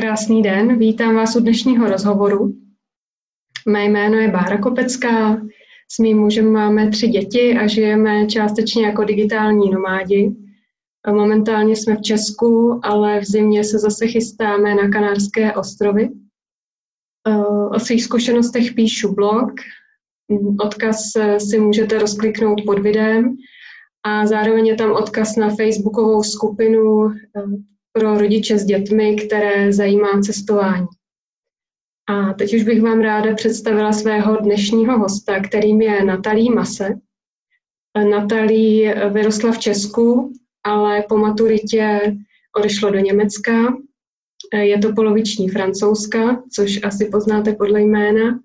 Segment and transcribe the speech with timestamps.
[0.00, 2.52] Krásný den, vítám vás u dnešního rozhovoru.
[3.68, 5.42] Mé jméno je Bára Kopecká,
[5.90, 10.36] s mým mužem máme tři děti a žijeme částečně jako digitální nomádi.
[11.10, 16.08] Momentálně jsme v Česku, ale v zimě se zase chystáme na Kanárské ostrovy.
[17.70, 19.52] O svých zkušenostech píšu blog,
[20.60, 21.02] odkaz
[21.38, 23.36] si můžete rozkliknout pod videem
[24.06, 27.10] a zároveň je tam odkaz na facebookovou skupinu
[27.92, 30.86] pro rodiče s dětmi, které zajímá cestování.
[32.08, 36.88] A teď už bych vám ráda představila svého dnešního hosta, kterým je Natalí Mase.
[38.10, 40.32] Natalí vyrostla v Česku,
[40.64, 42.16] ale po maturitě
[42.56, 43.52] odešlo do Německa.
[44.52, 48.40] Je to poloviční francouzska, což asi poznáte podle jména.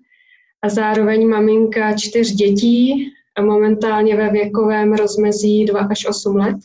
[0.62, 6.56] A zároveň maminka čtyř dětí, momentálně ve věkovém rozmezí 2 až 8 let.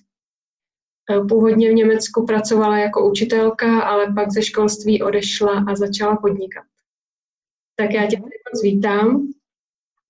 [1.30, 6.64] Původně v Německu pracovala jako učitelka, ale pak ze školství odešla a začala podnikat.
[7.76, 9.28] Tak já tě tady moc vítám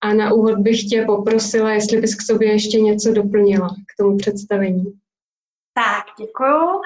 [0.00, 4.16] a na úvod bych tě poprosila, jestli bys k sobě ještě něco doplnila k tomu
[4.16, 4.84] představení.
[5.74, 6.80] Tak, děkuju.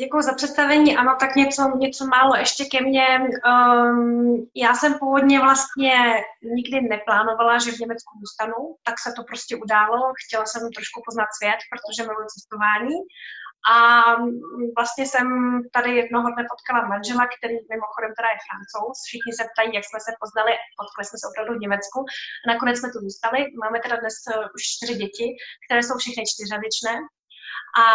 [0.00, 0.96] Děkuji za představení.
[0.96, 3.06] Ano, tak něco, něco málo ještě ke mně.
[3.20, 5.94] Um, já jsem původně vlastně
[6.56, 9.98] nikdy neplánovala, že v Německu zůstanu, tak se to prostě událo.
[10.22, 12.98] Chtěla jsem trošku poznat svět, protože miluji cestování.
[13.74, 13.76] A
[14.76, 15.28] vlastně jsem
[15.76, 18.98] tady jednoho dne potkala manžela, který mimochodem teda je francouz.
[19.06, 21.98] Všichni se ptají, jak jsme se poznali, potkali jsme se opravdu v Německu.
[22.42, 23.38] A nakonec jsme tu zůstali.
[23.62, 25.26] Máme teda dnes uh, už čtyři děti,
[25.64, 26.94] které jsou všechny čtyřavěčné.
[27.78, 27.88] A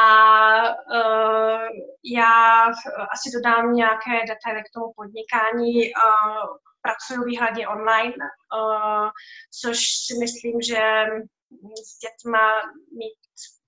[0.69, 1.67] uh,
[2.03, 2.65] já
[3.13, 5.75] asi dodám nějaké detaily k tomu podnikání.
[5.93, 8.15] Uh, pracuji výhradně online,
[8.59, 9.09] uh,
[9.61, 11.05] což si myslím, že
[11.87, 12.61] s dětma
[12.97, 13.23] mít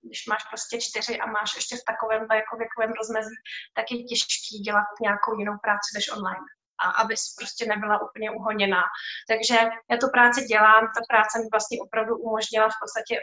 [0.06, 3.36] když máš prostě čtyři a máš ještě v takovém jako věkovém rozmezí,
[3.76, 6.46] tak je těžký dělat nějakou jinou práci než online
[6.84, 8.82] a abys prostě nebyla úplně uhoněná.
[9.30, 9.56] Takže
[9.90, 13.14] já tu práci dělám, ta práce mi vlastně opravdu umožnila v podstatě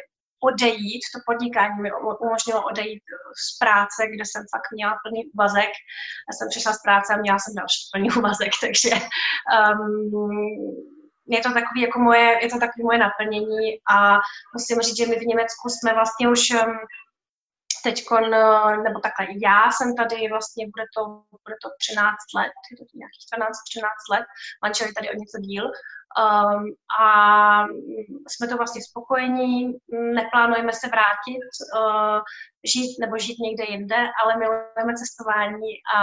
[0.49, 1.89] odejít, to podnikání mi
[2.25, 3.03] umožnilo odejít
[3.45, 5.71] z práce, kde jsem fakt měla plný úvazek.
[6.27, 8.91] Já jsem přišla z práce a měla jsem další plný úvazek, takže
[9.55, 9.93] um,
[11.27, 13.65] je to takový jako moje, je to takový moje naplnění
[13.95, 14.19] a
[14.53, 16.73] musím říct, že my v Německu jsme vlastně už um,
[17.83, 17.97] teď,
[18.85, 21.01] nebo takhle, já jsem tady vlastně, bude to,
[21.43, 23.25] bude to 13 let, je to nějakých
[24.11, 24.25] 12-13 let,
[24.63, 25.65] manžel je tady o něco díl,
[26.21, 27.07] Um, a
[28.27, 29.73] jsme to vlastně spokojení,
[30.19, 31.43] neplánujeme se vrátit,
[31.79, 32.19] uh,
[32.73, 35.97] žít nebo žít někde jinde, ale milujeme cestování a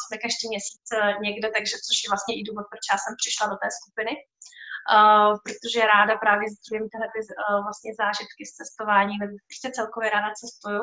[0.00, 3.44] jsme každý měsíc uh, někde, takže což je vlastně i důvod, proč já jsem přišla
[3.46, 4.12] do té skupiny.
[4.16, 4.65] Uh,
[5.44, 10.30] protože ráda právě sdílím tyhle ty, uh, vlastně zážitky z cestování, nebo prostě celkově ráda
[10.40, 10.82] cestuju.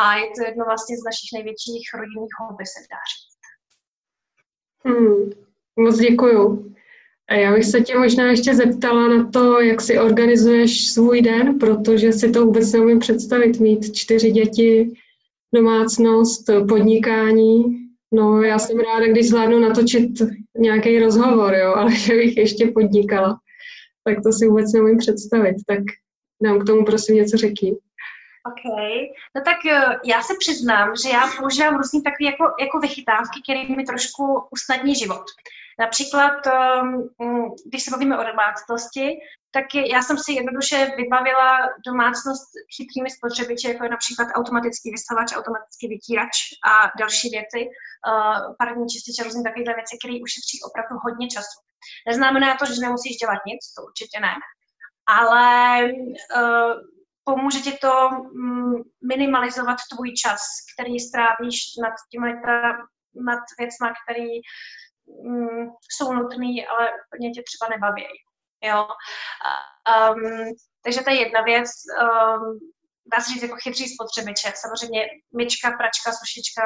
[0.00, 3.42] A je to jedno vlastně z našich největších rodinných hobby, se dá říct.
[4.86, 5.20] Hmm,
[5.84, 6.72] moc děkuju.
[7.28, 11.58] A já bych se tě možná ještě zeptala na to, jak si organizuješ svůj den,
[11.58, 14.92] protože si to vůbec neumím představit, mít čtyři děti,
[15.54, 17.86] domácnost, podnikání.
[18.12, 20.10] No, já jsem ráda, když zvládnu natočit
[20.58, 23.38] nějaký rozhovor, jo, ale že bych ještě podnikala,
[24.04, 25.56] tak to si vůbec neumím představit.
[25.66, 25.78] Tak
[26.42, 27.72] nám k tomu prosím něco řekni.
[28.46, 28.64] OK.
[29.36, 33.76] No tak eh, já se přiznám, že já používám různý takové jako, jako vychytávky, které
[33.76, 35.24] mi trošku usnadní život.
[35.78, 39.06] Například, ehm, mm, když se bavíme o domácnosti,
[39.56, 45.88] tak já jsem si jednoduše vybavila domácnost chytrými spotřebiči, jako je například automatický vysavač, automatický
[45.88, 46.34] vytírač
[46.70, 51.58] a další věci, uh, parní čističe, různé takovéhle věci, které ušetří opravdu hodně času.
[52.08, 54.34] Neznamená to, že nemusíš dělat nic, to určitě ne,
[55.20, 55.36] ale
[55.84, 56.72] uh,
[57.24, 58.74] pomůže ti to mm,
[59.12, 60.40] minimalizovat tvůj čas,
[60.72, 62.32] který strávíš nad těmi
[63.28, 64.28] nad věcmi, který
[65.06, 68.04] mm, jsou nutný, ale úplně tě třeba nebaví.
[68.62, 68.88] Jo?
[69.94, 71.70] Um, takže to je jedna věc.
[72.02, 72.58] Um,
[73.12, 74.52] dá se říct jako chytří spotřebiče.
[74.54, 75.06] Samozřejmě
[75.36, 76.62] myčka, pračka, sušička,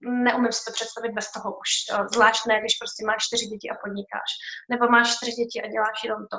[0.00, 1.70] neumím si to představit bez toho už.
[2.12, 4.30] Zvlášť ne, když prostě máš čtyři děti a podnikáš.
[4.70, 6.38] Nebo máš čtyři děti a děláš jenom to.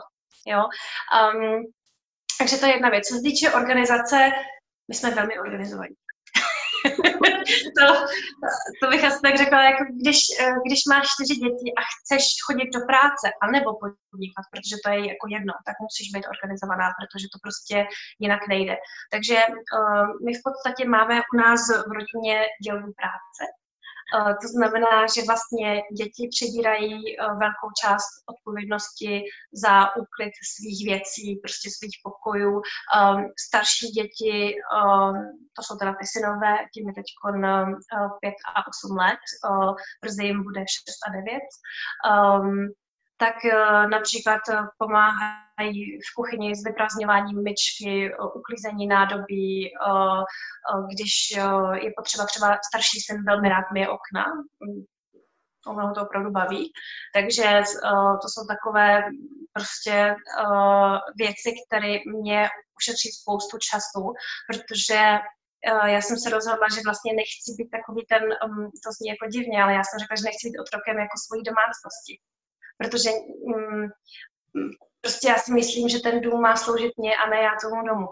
[0.51, 0.61] Jo?
[1.17, 1.63] Um,
[2.39, 3.07] takže to je jedna věc.
[3.07, 4.17] Co se týče organizace,
[4.87, 5.95] my jsme velmi organizovaní.
[7.77, 7.85] To,
[8.81, 12.69] to bych asi tak řekla, jako když, eh, když máš čtyři děti a chceš chodit
[12.75, 17.37] do práce anebo podnikat, protože to je jako jedno, tak musíš být organizovaná, protože to
[17.45, 17.77] prostě
[18.23, 18.75] jinak nejde.
[19.13, 22.35] Takže uh, my v podstatě máme u nás v rodině
[22.65, 23.41] dělbu práce
[24.41, 29.23] to znamená, že vlastně děti přebírají uh, velkou část odpovědnosti
[29.63, 32.53] za úklid svých věcí, prostě svých pokojů.
[32.55, 35.15] Um, starší děti, um,
[35.55, 39.23] to jsou teda ty synové, tím je teď uh, 5 a 8 let,
[40.01, 40.67] brzy jim bude 6
[41.07, 41.41] a 9.
[43.19, 44.41] Tak uh, například
[44.77, 49.71] pomáhají v kuchyni s vyprázdňováním myčky, uklízení nádobí,
[50.93, 51.13] když
[51.83, 54.25] je potřeba třeba starší syn velmi rád myje okna,
[55.67, 56.71] ono to opravdu baví.
[57.13, 57.61] Takže
[58.21, 59.03] to jsou takové
[59.53, 60.15] prostě
[61.15, 62.49] věci, které mě
[62.79, 64.13] ušetří spoustu času,
[64.47, 64.99] protože
[65.85, 69.63] já jsem se rozhodla, že vlastně nechci být takový ten, um, to zní jako divně,
[69.63, 72.13] ale já jsem řekla, že nechci být otrokem jako svojí domácnosti.
[72.77, 73.09] Protože
[73.41, 73.89] um,
[75.01, 78.07] prostě já si myslím, že ten dům má sloužit mě a ne já tomu domu.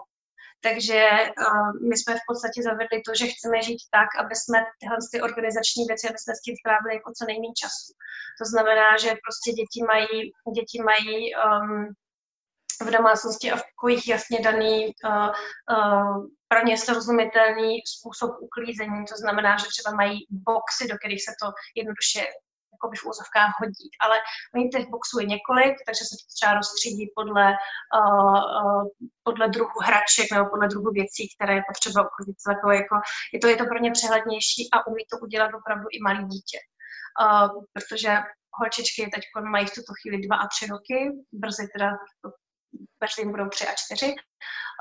[0.60, 1.00] Takže
[1.40, 5.22] uh, my jsme v podstatě zavedli to, že chceme žít tak, aby jsme tyhle ty
[5.22, 7.90] organizační věci, aby jsme s tím strávili jako co nejméně času.
[8.40, 10.16] To znamená, že prostě děti mají,
[10.56, 11.94] děti mají um,
[12.86, 15.30] v domácnosti a v pokojích jasně daný uh,
[15.76, 19.04] uh, pro ně srozumitelný způsob uklízení.
[19.04, 21.46] To znamená, že třeba mají boxy, do kterých se to
[21.76, 22.20] jednoduše
[22.76, 23.86] jako v úzovkách hodí.
[24.04, 24.16] Ale
[24.54, 27.46] oni těch boxů je několik, takže se to třeba rozstřídí podle,
[28.00, 28.84] uh, uh,
[29.26, 32.36] podle druhu hraček nebo podle druhu věcí, které je potřeba uklidit.
[32.52, 32.96] Jako, jako,
[33.34, 36.58] je, to, je to pro ně přehlednější a umí to udělat opravdu i malý dítě.
[37.22, 38.10] Uh, protože
[38.58, 39.24] holčičky teď
[39.54, 40.98] mají v tuto chvíli dva a tři roky,
[41.32, 41.88] brzy teda
[43.00, 44.14] brzy jim budou tři a čtyři.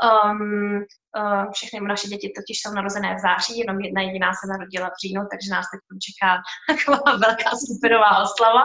[0.03, 0.83] Um,
[1.17, 4.99] uh, všechny naše děti totiž jsou narozené v září, jenom jedna jediná se narodila v
[5.01, 6.29] říjnu, takže nás teď čeká
[6.69, 8.63] taková velká skupinová oslava.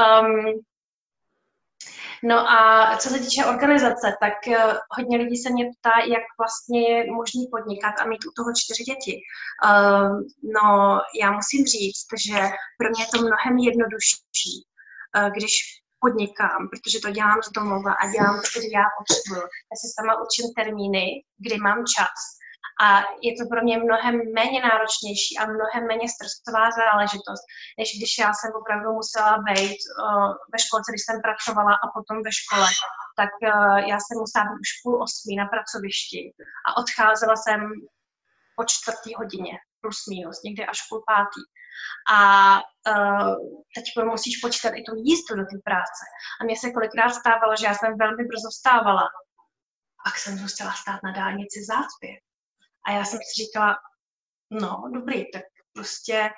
[0.00, 0.60] Um,
[2.22, 6.80] No a co se týče organizace, tak uh, hodně lidí se mě ptá, jak vlastně
[6.90, 9.20] je možný podnikat a mít u toho čtyři děti.
[10.56, 12.38] No, já musím říct, že
[12.78, 14.54] pro mě je to mnohem jednodušší,
[15.16, 15.52] uh, když
[16.00, 19.44] podnikám, protože to dělám z domova a dělám to, kdy já potřebuju.
[19.70, 21.04] Já si sama učím termíny,
[21.44, 22.18] kdy mám čas.
[22.84, 22.86] A
[23.26, 27.42] je to pro mě mnohem méně náročnější a mnohem méně stresová záležitost,
[27.78, 32.16] než když já jsem opravdu musela být uh, ve školce, když jsem pracovala a potom
[32.26, 32.68] ve škole.
[33.20, 36.20] Tak uh, já jsem musela být už půl osmí na pracovišti
[36.66, 37.60] a odcházela jsem
[38.56, 41.42] po čtvrtý hodině, plus minus, někdy až půl pátý.
[42.12, 43.36] A uh,
[43.74, 46.04] teď musíš počítat i tu jízdu do té práce.
[46.40, 49.08] A mně se kolikrát stávalo, že já jsem velmi brzo vstávala.
[50.04, 52.10] Pak jsem musela stát na dálnici zácpě.
[52.86, 53.76] A já jsem si říkala,
[54.50, 55.42] no dobrý, tak
[55.72, 56.30] prostě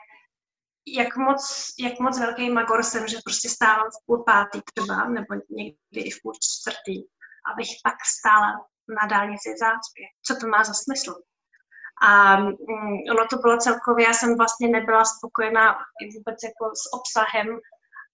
[0.87, 5.35] jak moc, jak moc velký magor jsem, že prostě stávám v půl pátý třeba, nebo
[5.51, 7.03] někdy i v půl čtvrtý,
[7.53, 8.53] abych pak stála
[9.01, 10.05] na dálnici v zácpě.
[10.23, 11.15] Co to má za smysl?
[12.03, 12.53] A um,
[13.13, 15.77] ono to bylo celkově, já jsem vlastně nebyla spokojená
[16.15, 17.59] vůbec jako s obsahem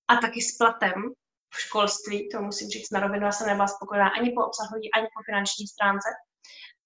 [0.09, 1.13] a taky s platem
[1.55, 5.07] v školství, to musím říct na rovinu, já jsem nebyla spokojená ani po obsahu, ani
[5.07, 6.09] po finanční stránce.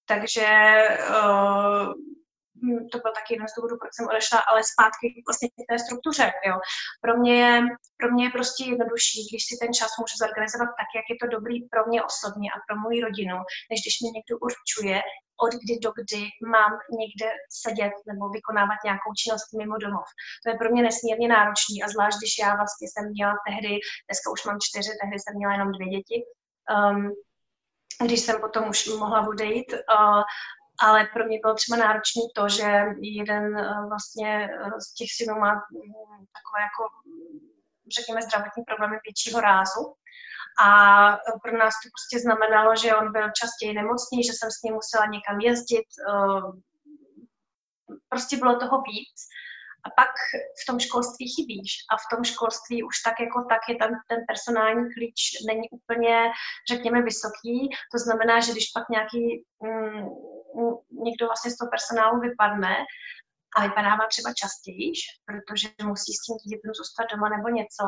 [0.05, 0.47] Takže
[1.09, 1.93] uh,
[2.91, 6.25] to byl taky jeden z důvodů, proč jsem odešla, ale zpátky vlastně k té struktuře.
[6.47, 6.55] Jo.
[7.03, 7.53] Pro, mě je,
[7.99, 11.27] pro mě je prostě jednodušší, když si ten čas můžu zorganizovat tak, jak je to
[11.35, 13.37] dobrý pro mě osobně a pro moji rodinu,
[13.69, 14.97] než když mi někdo určuje,
[15.45, 16.21] od kdy do kdy
[16.55, 16.71] mám
[17.01, 17.27] někde
[17.63, 20.07] sedět nebo vykonávat nějakou činnost mimo domov.
[20.43, 23.71] To je pro mě nesmírně náročný a zvlášť, když já vlastně jsem měla tehdy,
[24.07, 26.17] dneska už mám čtyři, tehdy jsem měla jenom dvě děti,
[26.75, 27.01] um,
[28.05, 30.23] když jsem potom už mohla odejít, uh,
[30.83, 32.67] ale pro mě bylo třeba náročné to, že
[33.01, 36.83] jeden uh, vlastně uh, z těch synů má um, takové jako,
[37.97, 39.95] řekněme, zdravotní problémy většího rázu
[40.59, 40.67] a
[41.43, 45.05] pro nás to prostě znamenalo, že on byl častěji nemocný, že jsem s ním musela
[45.05, 45.87] někam jezdit.
[46.09, 46.41] Eh,
[48.09, 49.17] prostě bylo toho víc.
[49.85, 50.13] A pak
[50.61, 51.71] v tom školství chybíš.
[51.91, 56.15] A v tom školství už tak jako tak je tam ten personální klíč není úplně,
[56.71, 57.69] řekněme, vysoký.
[57.91, 60.09] To znamená, že když pak nějaký mm,
[61.05, 62.75] někdo vlastně z toho personálu vypadne,
[63.57, 64.91] a vypadává třeba častěji,
[65.25, 67.83] protože musí s tím dítětem zůstat doma nebo něco,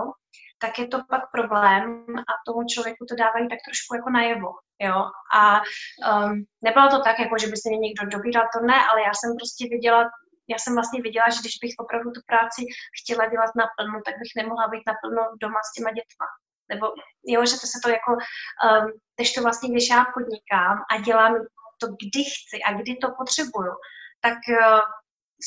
[0.62, 4.50] tak je to pak problém a tomu člověku to dávají tak trošku jako najevo.
[4.88, 5.00] Jo?
[5.40, 9.00] A um, nebylo to tak, jako že by se mě někdo dobíral, to ne, ale
[9.02, 10.10] já jsem prostě viděla,
[10.52, 12.62] já jsem vlastně viděla, že když bych opravdu tu práci
[13.00, 16.28] chtěla dělat naplno, tak bych nemohla být naplno doma s těma dětma.
[16.72, 16.86] Nebo
[17.34, 18.86] jo, že to se to jako, um,
[19.16, 21.34] když to vlastně, když já podnikám a dělám
[21.82, 23.74] to, kdy chci a kdy to potřebuju,
[24.22, 24.80] tak uh,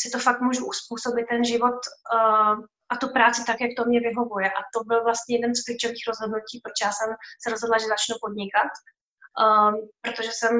[0.00, 1.80] si to fakt můžu uspůsobit ten život
[2.14, 2.54] uh,
[2.92, 4.48] a tu práci tak, jak to mě vyhovuje.
[4.50, 7.08] A to byl vlastně jeden z klíčových rozhodnutí, proč já jsem
[7.42, 8.70] se rozhodla, že začnu podnikat,
[9.44, 10.54] um, protože jsem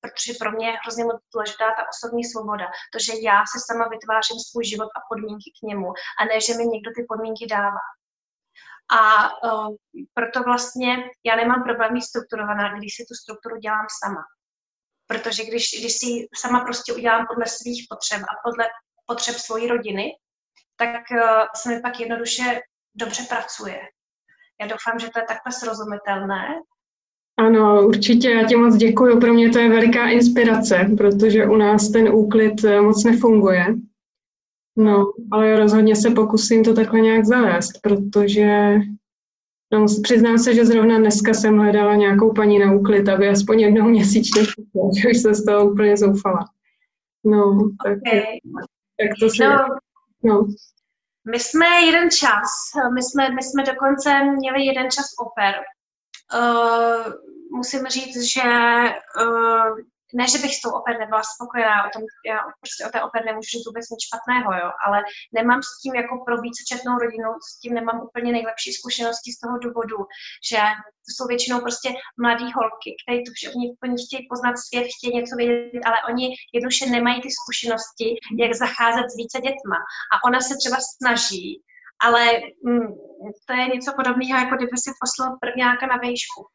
[0.00, 2.66] protože pro mě je hrozně moc důležitá ta osobní svoboda.
[2.92, 5.88] To, že já se sama vytvářím svůj život a podmínky k němu
[6.20, 7.84] a ne, že mi někdo ty podmínky dává.
[9.00, 9.00] A
[9.44, 9.76] uh,
[10.14, 14.22] proto vlastně já nemám problém mít strukturovaná, když si tu strukturu dělám sama.
[15.06, 18.64] Protože když, když si sama prostě udělám podle svých potřeb a podle
[19.06, 20.12] potřeb svojí rodiny,
[20.76, 22.60] tak uh, se mi pak jednoduše
[22.94, 23.80] dobře pracuje.
[24.60, 26.46] Já doufám, že to je takhle srozumitelné.
[27.38, 29.20] Ano, určitě, já ti moc děkuji.
[29.20, 33.66] Pro mě to je veliká inspirace, protože u nás ten úklid eh, moc nefunguje.
[34.76, 38.74] No, ale rozhodně se pokusím to takhle nějak zavést, protože
[39.72, 43.88] no, přiznám se, že zrovna dneska jsem hledala nějakou paní na úklid, aby aspoň jednou
[43.88, 44.42] měsíčně
[45.02, 46.44] že už se z toho úplně zoufala.
[47.24, 48.22] No, tak, okay.
[49.00, 49.44] tak to si...
[49.44, 49.58] No,
[50.22, 50.48] no.
[51.30, 52.50] My jsme jeden čas,
[52.94, 55.54] my jsme, my jsme dokonce měli jeden čas oper.
[56.34, 57.12] Uh,
[57.50, 58.42] musím říct, že
[59.20, 59.78] uh,
[60.14, 63.24] ne, že bych s tou oper nebyla spokojená, o tom, já prostě o té oper
[63.24, 64.98] nemůžu říct vůbec nic špatného, jo, ale
[65.38, 69.56] nemám s tím jako pro vícečetnou rodinu, s tím nemám úplně nejlepší zkušenosti z toho
[69.58, 69.98] důvodu,
[70.50, 70.60] že
[71.04, 71.88] to jsou většinou prostě
[72.24, 76.84] mladý holky, které to všichni oni chtějí poznat svět, chtějí něco vědět, ale oni jednoduše
[76.96, 78.06] nemají ty zkušenosti,
[78.42, 79.78] jak zacházet s více dětma.
[80.12, 81.46] A ona se třeba snaží,
[82.06, 82.24] ale
[82.64, 82.88] mm,
[83.46, 86.46] to je něco podobného, jako kdyby si poslal prvňáka na vejšku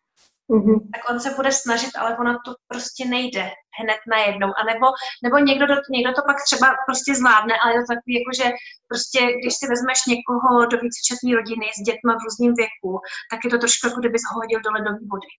[0.50, 0.78] mm-hmm.
[0.94, 4.50] tak on se bude snažit, ale ono to prostě nejde hned najednou.
[4.60, 4.88] A nebo,
[5.24, 8.48] nebo někdo, do, někdo to pak třeba prostě zvládne, ale je to takový, jako že
[8.90, 12.92] prostě, když si vezmeš někoho do vícečetní rodiny s dětma v různém věku,
[13.32, 15.32] tak je to trošku jako kdybys ho hodil do ledové vody.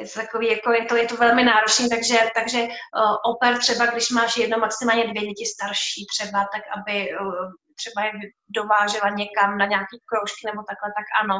[0.00, 3.86] Je to takový, jako je to, je to velmi náročné, takže, takže uh, oper třeba,
[3.86, 8.12] když máš jedno, maximálně dvě děti starší třeba, tak aby uh, třeba je
[8.58, 11.36] dovážela někam na nějaký kroužky nebo takhle, tak ano.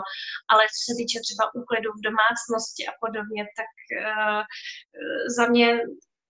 [0.52, 4.42] Ale co se týče třeba úklidu v domácnosti a podobně, tak uh,
[5.36, 5.68] za mě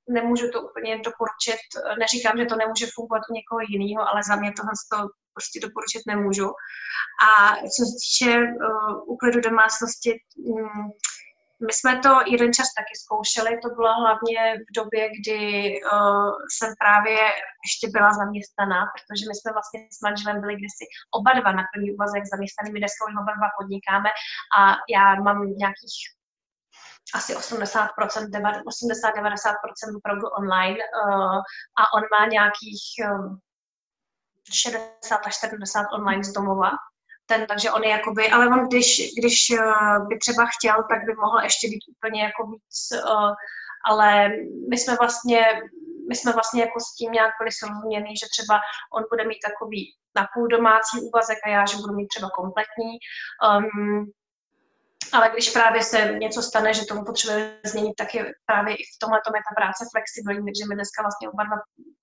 [0.08, 1.62] nemůžu to úplně doporučit.
[1.98, 4.98] Neříkám, že to nemůže fungovat u někoho jiného, ale za mě tohle to
[5.36, 6.48] prostě doporučit nemůžu.
[7.28, 10.10] A co se týče uh, úklidu domácnosti,
[10.46, 10.90] um,
[11.66, 15.40] my jsme to jeden čas taky zkoušeli, to bylo hlavně v době, kdy
[15.80, 17.18] uh, jsem právě
[17.66, 20.84] ještě byla zaměstnaná, protože my jsme vlastně s manželem byli kdysi
[21.18, 24.10] oba dva na plný úvazek zaměstnaný, my dneska oba dva podnikáme
[24.58, 24.60] a
[24.96, 25.96] já mám nějakých
[27.14, 31.38] asi 80%, 80-90% opravdu online uh,
[31.80, 33.40] a on má nějakých um,
[34.52, 36.70] 60 až 70 online z domova
[37.28, 38.86] ten, takže on je jakoby, ale on když,
[39.18, 43.32] když uh, by třeba chtěl, tak by mohl ještě být úplně jako víc, uh,
[43.90, 44.28] ale
[44.70, 45.40] my jsme vlastně
[46.08, 48.60] my jsme vlastně jako s tím nějak byli srozuměný, že třeba
[48.96, 52.92] on bude mít takový napůl domácí úvazek a já, že budu mít třeba kompletní.
[53.48, 54.12] Um,
[55.12, 58.98] ale když právě se něco stane, že tomu potřebuje změnit, tak je právě i v
[59.00, 61.56] tomhle je ta práce flexibilní, takže my dneska vlastně oba dva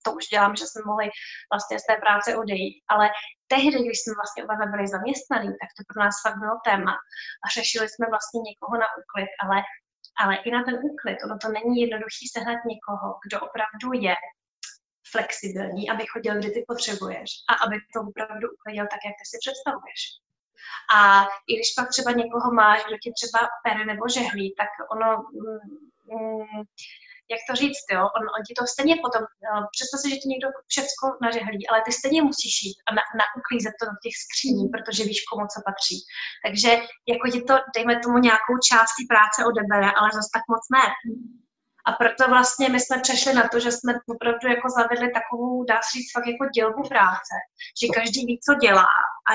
[0.05, 1.07] to už děláme, že jsme mohli
[1.51, 2.75] vlastně z té práce odejít.
[2.93, 3.05] Ale
[3.47, 6.93] tehdy, když jsme vlastně oba dva byli zaměstnaní, tak to pro nás fakt bylo téma
[7.43, 9.57] a řešili jsme vlastně někoho na úklid, ale,
[10.21, 14.15] ale i na ten úklid, ono to není jednoduchý sehnat někoho, kdo opravdu je
[15.13, 19.37] flexibilní, aby chodil, kdy ty potřebuješ a aby to opravdu uklidil tak, jak ty si
[19.43, 20.01] představuješ.
[20.95, 25.09] A i když pak třeba někoho máš, kdo ti třeba pere nebo žehlí, tak ono,
[25.17, 25.61] mm,
[26.17, 26.63] mm
[27.33, 30.27] jak to říct, jo, on, on ti to stejně potom, uh, představ si, že ti
[30.33, 34.65] někdo všecko nažehlí, ale ty stejně musíš jít a na, nauklízet to do těch skříní,
[34.73, 35.97] protože víš, komu co patří.
[36.45, 36.69] Takže
[37.13, 40.85] jako ti to, dejme tomu, nějakou část práce odebere, ale zase tak moc ne.
[41.87, 45.77] A proto vlastně my jsme přešli na to, že jsme opravdu jako zavedli takovou, dá
[45.81, 47.35] se říct, fakt jako dělbu práce,
[47.79, 48.87] že každý ví, co dělá
[49.29, 49.31] a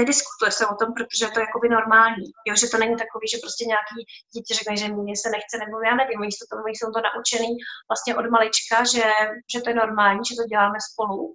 [0.00, 2.26] nediskutuje se o tom, protože je to jakoby normální.
[2.46, 3.98] Jo, že to není takový, že prostě nějaký
[4.34, 7.00] dítě řekne, že mě se nechce, nebo já nevím, oni jsou to, oni jsou to
[7.08, 7.50] naučený
[7.90, 9.06] vlastně od malička, že,
[9.52, 11.34] že to je normální, že to děláme spolu.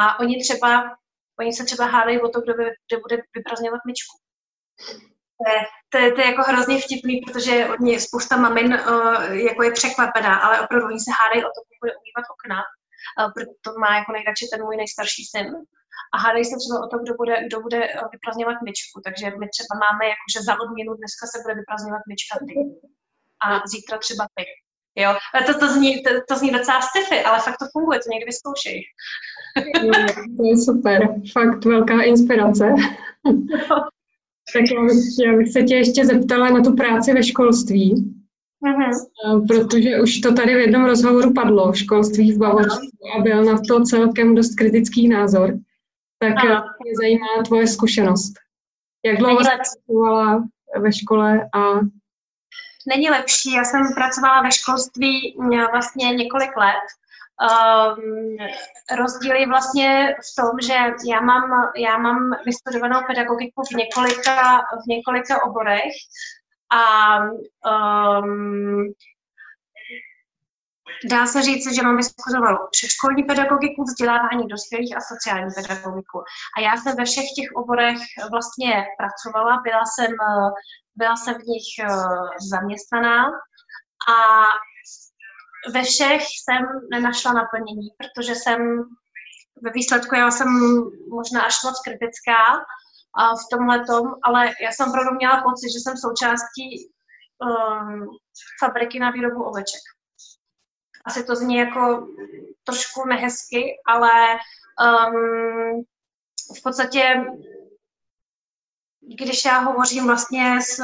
[0.00, 0.70] A oni třeba,
[1.40, 4.14] oni se třeba hádají o to, kdo, by, kdo bude vyprazňovat myčku.
[5.40, 5.60] To je,
[5.92, 9.72] to, je, to je jako hrozně vtipný, protože od ní spousta mamin uh, jako je
[9.72, 12.58] překvapená, ale opravdu oni se hádají o to, kdo bude umývat okna.
[12.60, 15.46] Uh, proto to má jako nejradši ten můj nejstarší syn
[16.14, 18.96] a hádají se třeba o to, kdo bude, kdo bude eh, vyprazňovat myčku.
[19.06, 22.54] Takže my třeba máme, jakože za odměnu dneska se bude vyprazňovat myčka ty
[23.44, 24.44] a zítra třeba ty.
[25.02, 25.10] Jo,
[25.46, 28.78] to, to, zní, to, to zní docela sci ale fakt to funguje, to někdy vyzkoušej.
[30.36, 30.98] to je super,
[31.32, 32.64] fakt velká inspirace.
[34.52, 38.14] tak já bych, já bych se tě ještě zeptala na tu práci ve školství.
[38.66, 39.46] Mm-hmm.
[39.48, 42.86] Protože už to tady v jednom rozhovoru padlo, školství v Bavorsku
[43.18, 45.58] a byl na to celkem dost kritický názor
[46.20, 46.64] tak ano.
[46.84, 48.32] mě zajímá tvoje zkušenost.
[49.04, 50.44] Jak dlouho jsi pracovala
[50.80, 51.80] ve škole a
[52.88, 53.52] není lepší.
[53.52, 55.36] Já jsem pracovala ve školství
[55.70, 56.84] vlastně několik let.
[57.40, 58.36] Um,
[58.98, 60.74] rozdíl je vlastně v tom, že
[61.08, 65.92] já mám, já mám vystudovanou pedagogiku v několika, v několika oborech
[66.70, 67.18] a
[68.20, 68.92] um,
[71.04, 76.18] dá se říct, že mám vystudovalou předškolní pedagogiku, vzdělávání dospělých a sociální pedagogiku.
[76.56, 77.98] A já jsem ve všech těch oborech
[78.30, 80.10] vlastně pracovala, byla jsem,
[80.96, 81.86] byla jsem v nich eh,
[82.50, 83.24] zaměstnaná
[84.12, 84.16] a
[85.72, 88.60] ve všech jsem nenašla naplnění, protože jsem
[89.62, 90.48] ve výsledku, já jsem
[91.10, 92.64] možná až moc kritická
[93.18, 96.92] a v tomhle tom, ale já jsem opravdu měla pocit, že jsem součástí
[97.42, 98.06] um,
[98.60, 99.80] fabriky na výrobu oveček.
[101.04, 102.08] Asi to zní jako
[102.64, 104.38] trošku nehezky, ale
[104.80, 105.84] um,
[106.58, 107.24] v podstatě
[109.14, 110.78] když já hovořím vlastně s,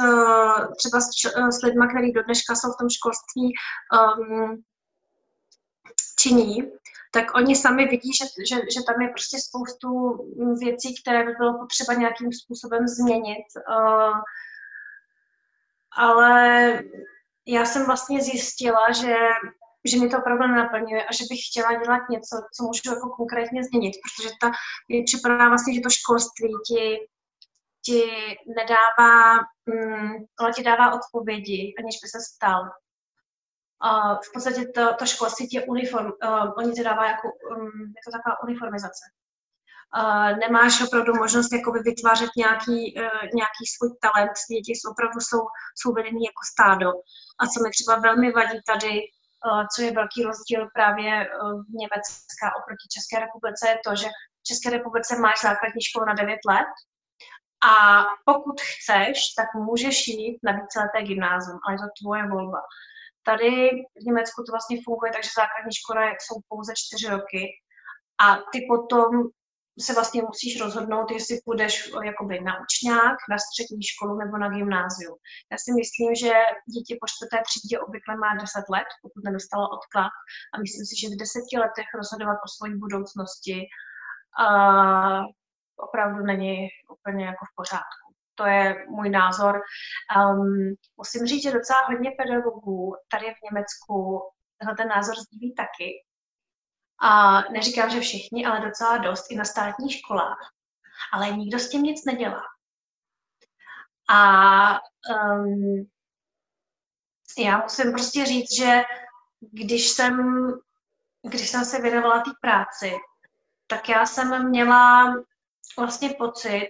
[0.77, 1.07] třeba s,
[1.51, 3.53] s lidmi, kteří do dneška jsou v tom školství
[3.93, 4.63] um,
[6.19, 6.71] činí,
[7.13, 9.89] tak oni sami vidí, že, že, že tam je prostě spoustu
[10.59, 13.45] věcí, které by bylo potřeba nějakým způsobem změnit.
[13.69, 14.19] Uh,
[15.97, 16.83] ale
[17.45, 19.15] já jsem vlastně zjistila, že,
[19.87, 23.63] že mi to opravdu nenaplňuje a že bych chtěla dělat něco, co můžu jako konkrétně
[23.63, 24.51] změnit, protože ta,
[24.89, 26.97] mi připadá vlastně, že to školství ti,
[27.85, 28.01] ti
[28.59, 29.17] nedává,
[29.65, 32.61] mm, ale ti dává odpovědi, aniž by se stal.
[33.81, 38.01] A v podstatě to, to školství je uniform, uh, oni to dává jako, um, je
[38.05, 39.05] to taková uniformizace.
[39.97, 45.41] Uh, nemáš opravdu možnost jakoby vytvářet nějaký, uh, nějaký svůj talent, děti jsou opravdu jsou,
[45.79, 46.89] jsou vedení jako stádo.
[47.39, 49.16] A co mi třeba velmi vadí tady, uh,
[49.75, 54.07] co je velký rozdíl právě uh, v Německa oproti České republice, je to, že
[54.41, 56.73] v České republice máš základní školu na 9 let
[57.69, 62.61] a pokud chceš, tak můžeš jít na víceleté gymnázium, ale je to tvoje volba.
[63.23, 63.51] Tady
[64.01, 67.41] v Německu to vlastně funguje, takže základní škola jsou pouze čtyři roky
[68.21, 69.09] a ty potom
[69.85, 75.17] se vlastně musíš rozhodnout, jestli půjdeš jakoby na učňák, na střední školu nebo na gymnázium.
[75.51, 76.33] Já si myslím, že
[76.73, 80.13] dítě po čtvrté třídě obvykle má 10 let, pokud nedostalo odklad
[80.53, 83.57] a myslím si, že v deseti letech rozhodovat o své budoucnosti
[84.43, 85.21] uh,
[85.87, 88.07] opravdu není úplně jako v pořádku
[88.37, 89.61] to je můj názor.
[90.17, 94.21] Um, musím říct, že docela hodně pedagogů tady v Německu
[94.57, 95.89] tenhle ten názor sdílí taky.
[97.01, 100.53] A neříkám, že všichni, ale docela dost i na státních školách.
[101.13, 102.43] Ale nikdo s tím nic nedělá.
[104.09, 104.79] A
[105.33, 105.89] um,
[107.37, 108.81] já musím prostě říct, že
[109.39, 110.47] když jsem,
[111.29, 112.93] když jsem se věnovala té práci,
[113.67, 115.13] tak já jsem měla
[115.77, 116.69] vlastně pocit,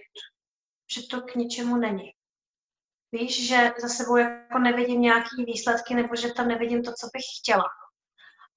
[0.94, 2.12] že to k ničemu není.
[3.12, 7.24] Víš, že za sebou jako nevidím nějaký výsledky nebo že tam nevidím to, co bych
[7.40, 7.64] chtěla.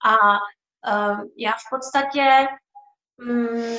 [0.05, 0.37] A
[1.37, 2.47] já v podstatě
[3.21, 3.77] um,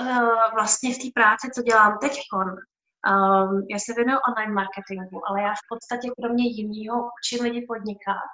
[0.00, 5.42] uh, vlastně v té práci, co dělám teď, um, já se věnuju online marketingu, ale
[5.42, 8.30] já v podstatě kromě jiného učím lidi podnikat.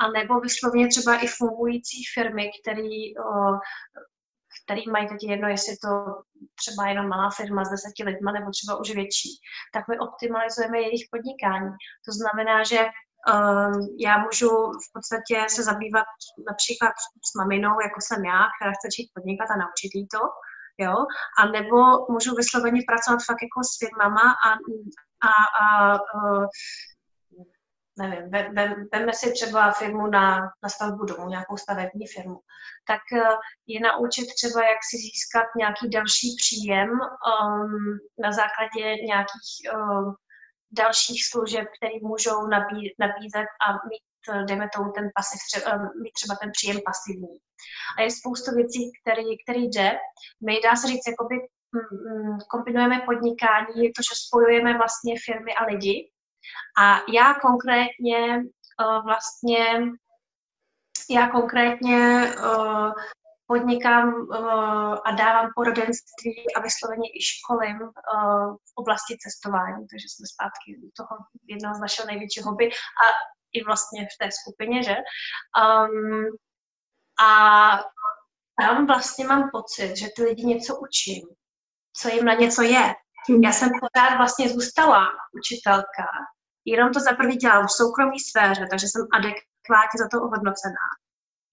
[0.00, 3.58] A nebo vyslovně třeba i fungující firmy, které uh,
[4.66, 5.90] který mají teď jedno, jestli to
[6.54, 9.30] třeba jenom malá firma s deseti lidma nebo třeba už větší,
[9.72, 11.70] tak my optimalizujeme jejich podnikání.
[12.06, 12.78] To znamená, že
[13.98, 14.48] já můžu
[14.84, 16.06] v podstatě se zabývat
[16.50, 16.94] například
[17.30, 20.22] s maminou, jako jsem já, která chce začít podnikat a naučit jí to,
[20.78, 20.96] jo,
[21.38, 24.50] a nebo můžu vysloveně pracovat fakt jako s firmama a,
[25.28, 25.94] a, a,
[27.98, 28.30] a nevím,
[28.92, 32.40] veme si třeba firmu na, na stavbu domu, nějakou stavební firmu,
[32.86, 39.54] tak eh, je naučit třeba, jak si získat nějaký další příjem um, na základě nějakých
[39.74, 40.14] um,
[40.70, 46.12] dalších služeb, které můžou nabí, nabízet a mít, eh, dejme tomu, ten pasiv, třeba, mít
[46.12, 47.38] třeba ten příjem pasivní.
[47.98, 49.98] A je spoustu věcí, který, který jde.
[50.46, 51.34] My, dá se říct, jakoby
[51.72, 56.10] mm, kombinujeme podnikání, to, že spojujeme vlastně firmy a lidi,
[56.78, 59.64] a já konkrétně uh, vlastně,
[61.10, 61.98] já konkrétně
[62.38, 62.92] uh,
[63.46, 70.26] podnikám uh, a dávám poradenství a vysloveně i školím uh, v oblasti cestování, takže jsme
[70.34, 71.14] zpátky u toho
[71.46, 73.04] jednoho z našeho největšího hobby a
[73.52, 74.96] i vlastně v té skupině, že?
[75.62, 76.26] Um,
[77.26, 77.30] a
[78.60, 81.22] tam vlastně mám pocit, že ty lidi něco učím,
[81.96, 82.94] co jim na něco je.
[83.42, 86.06] Já jsem pořád vlastně zůstala učitelka,
[86.64, 90.86] jenom to za prvý dělám v soukromé sféře, takže jsem adekvátně za to ohodnocená.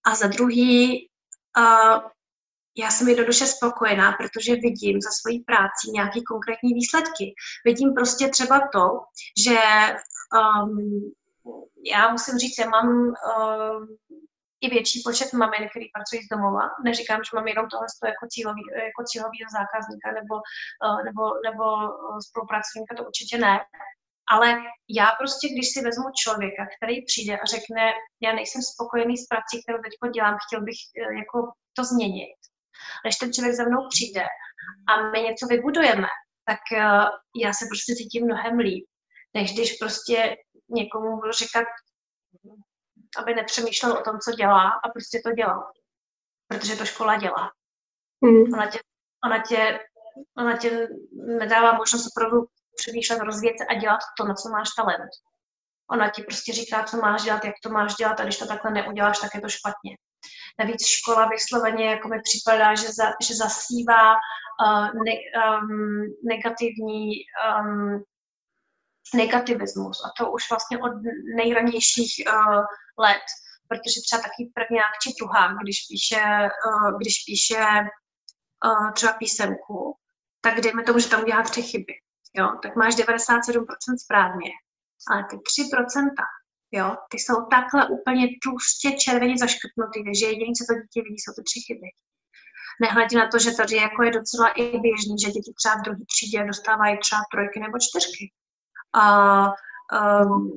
[0.06, 1.08] A za druhý,
[1.58, 2.10] uh,
[2.76, 7.34] já jsem jednoduše spokojená, protože vidím za svojí práci nějaké konkrétní výsledky.
[7.64, 8.84] Vidím prostě třeba to,
[9.46, 9.58] že
[10.40, 11.12] um,
[11.92, 13.86] já musím říct, já mám uh,
[14.60, 16.64] i větší počet mamin, který pracují z domova.
[16.84, 20.34] Neříkám, že mám jenom tohle jako, cílový, jako cílovýho zákazníka nebo,
[20.84, 21.64] uh, nebo, nebo
[22.28, 23.54] spolupracovníka, to určitě ne.
[24.32, 24.56] Ale
[24.88, 29.62] já prostě, když si vezmu člověka, který přijde a řekne, já nejsem spokojený s prací,
[29.62, 30.78] kterou teď dělám, chtěl bych
[31.20, 31.38] jako
[31.76, 32.36] to změnit.
[33.04, 34.24] Než ten člověk za mnou přijde
[34.88, 36.08] a my něco vybudujeme,
[36.46, 36.60] tak
[37.44, 38.86] já se prostě cítím mnohem líp,
[39.34, 40.36] než když prostě
[40.68, 41.66] někomu budu říkat,
[43.18, 45.72] aby nepřemýšlel o tom, co dělá a prostě to dělá.
[46.48, 47.50] Protože to škola dělá.
[48.20, 48.54] Mm.
[48.54, 48.78] Ona, tě,
[49.24, 49.80] ona, tě,
[50.38, 55.10] ona tě nedává možnost opravdu přemýšlet, rozvíjet se a dělat to, na co máš talent.
[55.90, 58.70] Ona ti prostě říká, co máš dělat, jak to máš dělat a když to takhle
[58.70, 59.96] neuděláš, tak je to špatně.
[60.58, 65.12] Navíc škola vysloveně jako mi připadá, že, za, že zasívá uh, ne,
[65.46, 67.10] um, negativní
[67.60, 68.04] um,
[69.14, 70.92] negativismus a to už vlastně od
[71.36, 72.64] nejranějších uh,
[72.98, 73.26] let,
[73.68, 76.22] protože třeba takový prvňák či druhák, když píše,
[76.66, 77.64] uh, když píše
[78.64, 79.96] uh, třeba písemku,
[80.40, 81.94] tak dejme tomu, že tam udělá tři chyby,
[82.34, 84.50] jo, tak máš 97% správně,
[85.10, 86.10] ale ty 3%,
[86.72, 91.32] jo, ty jsou takhle úplně tlustě červeně zaškrtnutý, takže jediné, co to dítě vidí, jsou
[91.36, 91.88] ty tři chyby.
[92.80, 96.04] Nehledě na to, že tady jako je docela i běžný, že děti třeba v druhé
[96.12, 98.32] třídě dostávají třeba trojky nebo čtyřky.
[98.94, 99.04] A
[100.22, 100.50] um,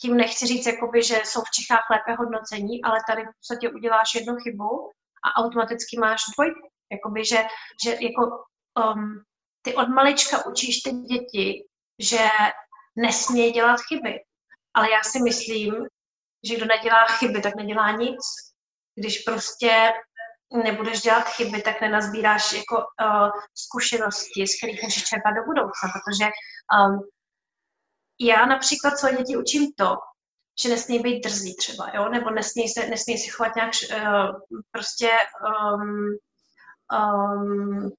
[0.00, 4.14] tím nechci říct, jakoby, že jsou v Čechách lépe hodnocení, ale tady v podstatě uděláš
[4.14, 4.90] jednu chybu
[5.24, 6.68] a automaticky máš dvojku.
[6.92, 7.38] Jakoby, že,
[7.84, 8.22] že jako,
[8.94, 9.22] um,
[9.62, 11.64] ty od malička učíš ty děti,
[11.98, 12.28] že
[12.96, 14.14] nesmí dělat chyby.
[14.74, 15.74] Ale já si myslím,
[16.44, 18.20] že kdo nedělá chyby, tak nedělá nic.
[18.94, 19.92] Když prostě
[20.64, 26.24] nebudeš dělat chyby, tak nenazbíráš jako uh, zkušenosti, z kterých můžeš čerpat do budoucna, protože
[26.24, 27.08] um,
[28.20, 29.96] já například svoje děti učím to,
[30.62, 32.08] že nesmí být drzí třeba, jo?
[32.08, 34.40] nebo nesmí se, nesmí se chovat nějak uh,
[34.70, 35.10] prostě
[35.74, 36.16] um,
[37.00, 37.90] um,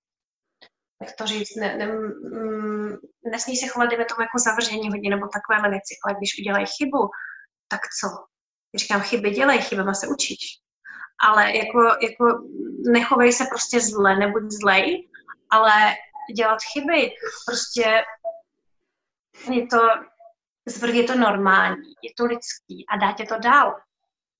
[1.02, 2.98] jak to říct, ne, ne, mm,
[3.32, 7.10] nesmí se chovat, dejme tomu, jako zavržení hodně nebo takovéhle věci, ale když udělají chybu,
[7.68, 8.08] tak co?
[8.72, 10.60] Když říkám chyby, dělej, chybama se učíš
[11.20, 12.26] ale jako, jako
[12.92, 15.10] nechovej se prostě zle, nebuď zlej,
[15.50, 15.72] ale
[16.36, 17.12] dělat chyby,
[17.46, 18.04] prostě
[19.52, 19.82] je to,
[20.94, 23.76] je to normální, je to lidský a dá tě to dál.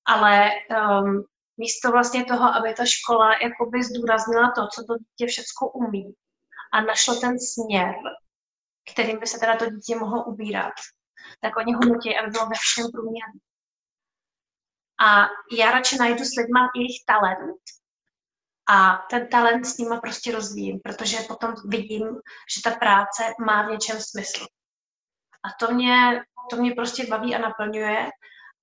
[0.06, 1.24] Ale um,
[1.56, 6.14] místo vlastně toho, aby ta škola jakoby zdůraznila to, co to dítě všechno umí
[6.72, 7.94] a našlo ten směr,
[8.92, 10.72] kterým by se teda to dítě mohlo ubírat,
[11.40, 13.40] tak oni ho nutí, aby bylo ve všem průměrný.
[15.00, 15.28] A
[15.58, 17.60] já radši najdu s lidma jejich talent
[18.70, 22.06] a ten talent s nima prostě rozvíjím, protože potom vidím,
[22.54, 24.46] že ta práce má v něčem smysl.
[25.42, 28.08] A to mě, to mě prostě baví a naplňuje.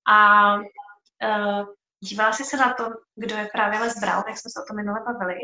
[0.08, 1.66] A uh,
[2.00, 4.76] dívá si se na to, kdo je právě Les Brown, jak jsme se o tom
[4.76, 5.38] minule bavili.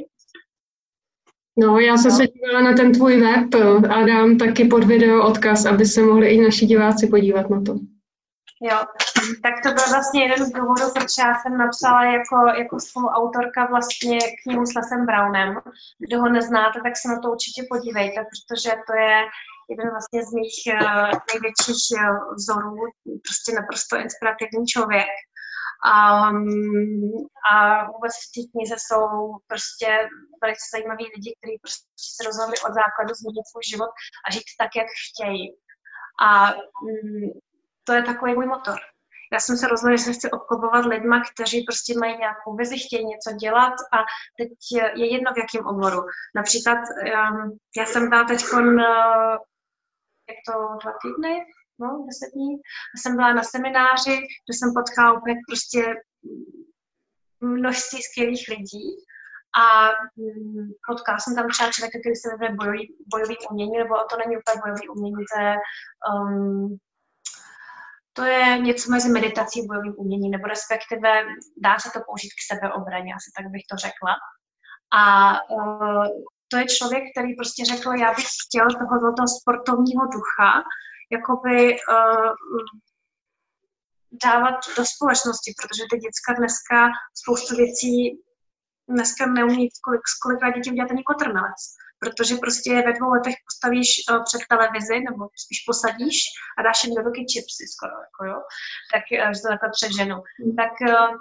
[1.57, 2.17] No, já jsem no.
[2.17, 3.55] se dívala na ten tvůj web
[3.91, 7.75] a dám taky pod video odkaz, aby se mohli i naši diváci podívat na to.
[8.63, 8.79] Jo,
[9.43, 14.19] tak to byl vlastně jeden z důvodů, proč já jsem napsala jako, jako spoluautorka vlastně
[14.43, 15.51] knihu s Lesem Brownem.
[15.99, 19.17] Kdo ho neznáte, tak se na to určitě podívejte, protože to je
[19.71, 22.77] jeden vlastně z mých uh, největších uh, vzorů,
[23.27, 25.15] prostě naprosto inspirativní člověk.
[25.85, 26.49] Um,
[27.53, 29.07] a vůbec v té knize jsou
[29.47, 29.89] prostě
[30.43, 33.91] velice zajímaví lidi, kteří prostě se rozhodli od základu změnit svůj život
[34.25, 35.45] a žít tak, jak chtějí.
[36.27, 37.31] A um,
[37.85, 38.79] to je takový můj motor.
[39.33, 43.05] Já jsem se rozhodla, že se chci obklopovat lidma, kteří prostě mají nějakou vizi, chtějí
[43.07, 43.99] něco dělat a
[44.39, 44.51] teď
[44.99, 46.01] je jedno v jakém oboru.
[46.37, 46.79] Například
[47.77, 48.71] já jsem byla teď uh,
[50.29, 51.45] jak to, dva týdny,
[51.79, 52.55] no, deset dní,
[52.95, 55.95] a jsem byla na semináři, kde jsem potkala úplně prostě
[57.41, 58.87] množství skvělých lidí
[59.63, 64.17] a um, potkala jsem tam třeba člověka, který se jmenuje bojový, bojový umění, nebo to
[64.17, 65.55] není úplně bojový umění, to je
[66.11, 66.79] um,
[68.17, 71.11] to je něco mezi meditací a bojovým uměním, nebo respektive
[71.57, 74.15] dá se to použít k sebeobraně, asi tak bych to řekla.
[75.01, 75.03] A
[75.51, 76.07] uh,
[76.49, 80.51] to je člověk, který prostě řekl, já bych chtěl tohoto toho sportovního ducha
[81.13, 82.33] jakoby uh,
[84.25, 86.77] dávat do společnosti, protože ty děcka dneska
[87.15, 88.21] spoustu věcí
[88.89, 91.61] dneska neumí, kolik, kolikrát děti udělat ani kotrmelec
[92.05, 96.17] protože prostě ve dvou letech postavíš uh, před televizi, nebo spíš posadíš
[96.59, 98.39] a dáš jim do ruky chipsy skoro, jako jo,
[98.93, 100.17] tak, uh, že to takhle přeženu.
[100.17, 100.57] Mm.
[100.61, 101.13] Tak uh,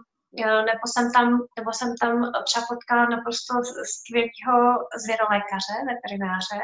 [0.69, 2.13] nebo jsem tam, nebo jsem tam
[2.47, 3.53] třeba potkala naprosto
[3.93, 4.57] skvělého
[5.03, 6.61] zvěrolékaře, veterináře,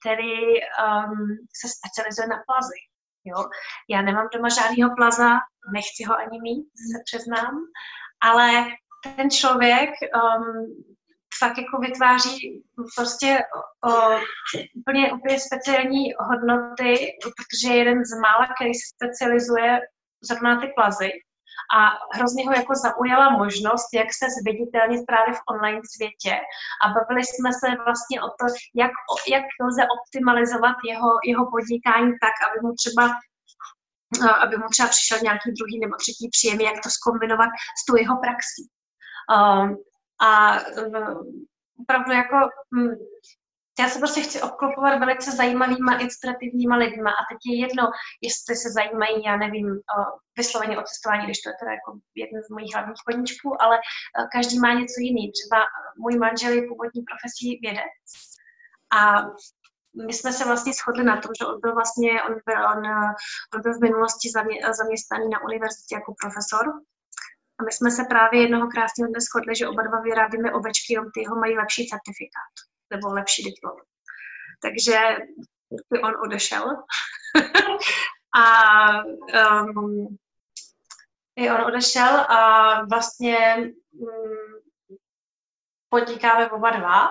[0.00, 1.26] který um,
[1.60, 2.80] se specializuje na plazy.
[3.24, 3.44] Jo?
[3.90, 5.28] Já nemám doma žádného plaza,
[5.72, 7.54] nechci ho ani mít, se přiznám,
[8.22, 8.66] ale
[9.16, 10.66] ten člověk um,
[11.38, 12.64] fakt jako vytváří
[12.96, 13.38] prostě
[13.88, 13.90] o,
[14.74, 19.80] úplně, úplně speciální hodnoty, protože je jeden z mála, který se specializuje
[20.28, 21.10] zrovna na ty plazy.
[21.78, 21.78] A
[22.16, 26.34] hrozně ho jako zaujala možnost, jak se zviditelnit právě v online světě.
[26.82, 28.44] A bavili jsme se vlastně o to,
[28.82, 28.92] jak,
[29.34, 33.04] jak lze optimalizovat jeho, jeho podnikání tak, aby mu třeba
[34.44, 38.16] aby mu třeba přišel nějaký druhý nebo třetí příjem, jak to skombinovat s tou jeho
[38.24, 38.62] praxí.
[39.36, 39.76] Um,
[40.20, 41.46] a um,
[41.80, 42.36] opravdu jako
[42.72, 42.96] um,
[43.78, 47.10] já se prostě chci obklopovat velice zajímavýma, inspirativníma lidma.
[47.10, 47.84] A teď je jedno,
[48.22, 49.66] jestli se zajímají, já nevím,
[50.36, 53.76] vysloveně o cestování, když to je teda jako jeden z mojich hlavních koníčků, ale
[54.32, 55.32] každý má něco jiný.
[55.32, 55.58] Třeba
[55.98, 58.04] můj manžel je původní profesí vědec.
[58.98, 59.00] A
[60.06, 62.82] my jsme se vlastně shodli na tom, že on byl vlastně, on byl, on,
[63.54, 64.28] on byl v minulosti
[64.78, 66.64] zaměstnaný na univerzitě jako profesor.
[67.58, 71.10] A my jsme se právě jednoho krásného dne shodli, že oba dva vyrábíme ovečky, jenom
[71.14, 72.54] ty jeho mají lepší certifikát
[72.90, 73.76] nebo lepší diplom.
[74.62, 74.98] Takže
[76.02, 76.64] on odešel.
[78.34, 79.02] a
[79.62, 80.18] um,
[81.36, 83.56] i on odešel a vlastně
[83.92, 84.60] um,
[85.88, 87.08] podnikáme oba dva,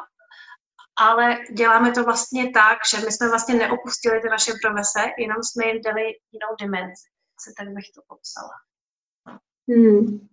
[0.99, 5.65] ale děláme to vlastně tak, že my jsme vlastně neopustili ty naše profese, jenom jsme
[5.65, 7.09] jim dali jinou dimenzi.
[7.39, 8.53] Se tak bych to popsala.
[9.69, 10.27] Hmm.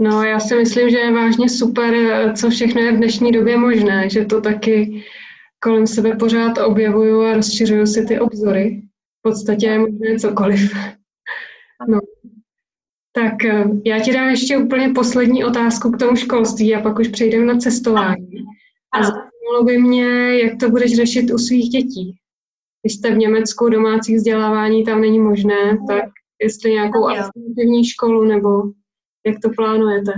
[0.00, 1.94] No, já si myslím, že je vážně super,
[2.36, 5.04] co všechno je v dnešní době možné, že to taky
[5.60, 8.82] kolem sebe pořád objevuju a rozšiřuju si ty obzory.
[9.18, 10.74] V podstatě je možné cokoliv.
[11.88, 12.00] No.
[13.12, 17.08] Tak eh, já ti dám ještě úplně poslední otázku k tomu školství a pak už
[17.08, 18.30] přejdeme na cestování.
[18.94, 22.16] A zajímalo by mě, jak to budeš řešit u svých dětí.
[22.82, 26.04] Když jste v Německu, domácí vzdělávání tam není možné, tak
[26.42, 28.62] jestli nějakou alternativní školu nebo
[29.26, 30.12] jak to plánujete?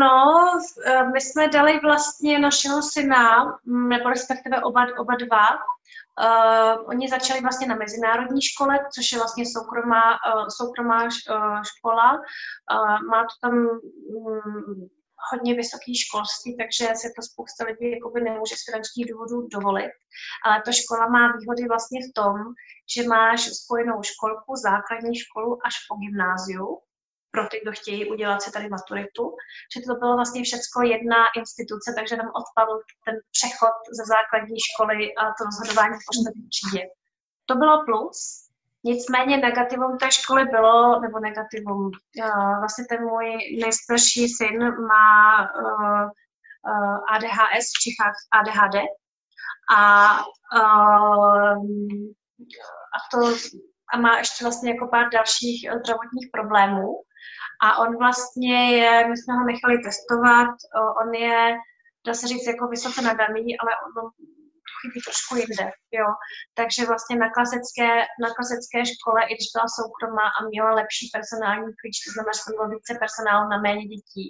[0.00, 0.44] No,
[0.86, 5.48] eh, my jsme dali vlastně našeho syna, mm, nebo respektive oba, oba dva.
[6.20, 11.08] Uh, oni začali vlastně na mezinárodní škole, což je vlastně soukromá, uh, soukromá uh,
[11.62, 12.12] škola.
[12.12, 14.88] Uh, má to tam um,
[15.32, 19.92] hodně vysoké školství, takže se to spousta lidí jakoby nemůže z finančních důvodů dovolit.
[20.44, 22.36] Ale ta škola má výhody vlastně v tom,
[22.94, 26.66] že máš spojenou školku, základní školu až po gymnáziu,
[27.30, 29.24] pro ty, kdo chtějí udělat si tady maturitu,
[29.72, 35.14] že to bylo vlastně všechno jedna instituce, takže nám odpadl ten přechod ze základní školy
[35.14, 36.82] a to rozhodování po čtvrtý třídě.
[37.46, 38.18] To bylo plus,
[38.84, 41.90] nicméně negativum té školy bylo, nebo negativum,
[42.58, 43.26] vlastně ten můj
[43.60, 44.58] nejstarší syn
[44.92, 46.10] má uh,
[46.70, 48.76] uh, ADHS, v Čechách ADHD
[49.76, 50.18] a,
[50.56, 51.64] uh,
[52.96, 53.18] a to
[53.92, 57.02] a má ještě vlastně jako pár dalších zdravotních problémů.
[57.62, 60.54] A on vlastně je, my jsme ho nechali testovat,
[61.02, 61.58] on je,
[62.06, 64.10] dá se říct, jako vysoce nadaný, ale on
[64.80, 65.66] chybí trošku jinde,
[65.98, 66.08] jo.
[66.54, 67.90] Takže vlastně na klasické,
[68.24, 72.44] na klasické škole, i když byla soukromá a měla lepší personální klíč, to znamená, že
[72.44, 74.24] tam bylo více personálu na méně dětí,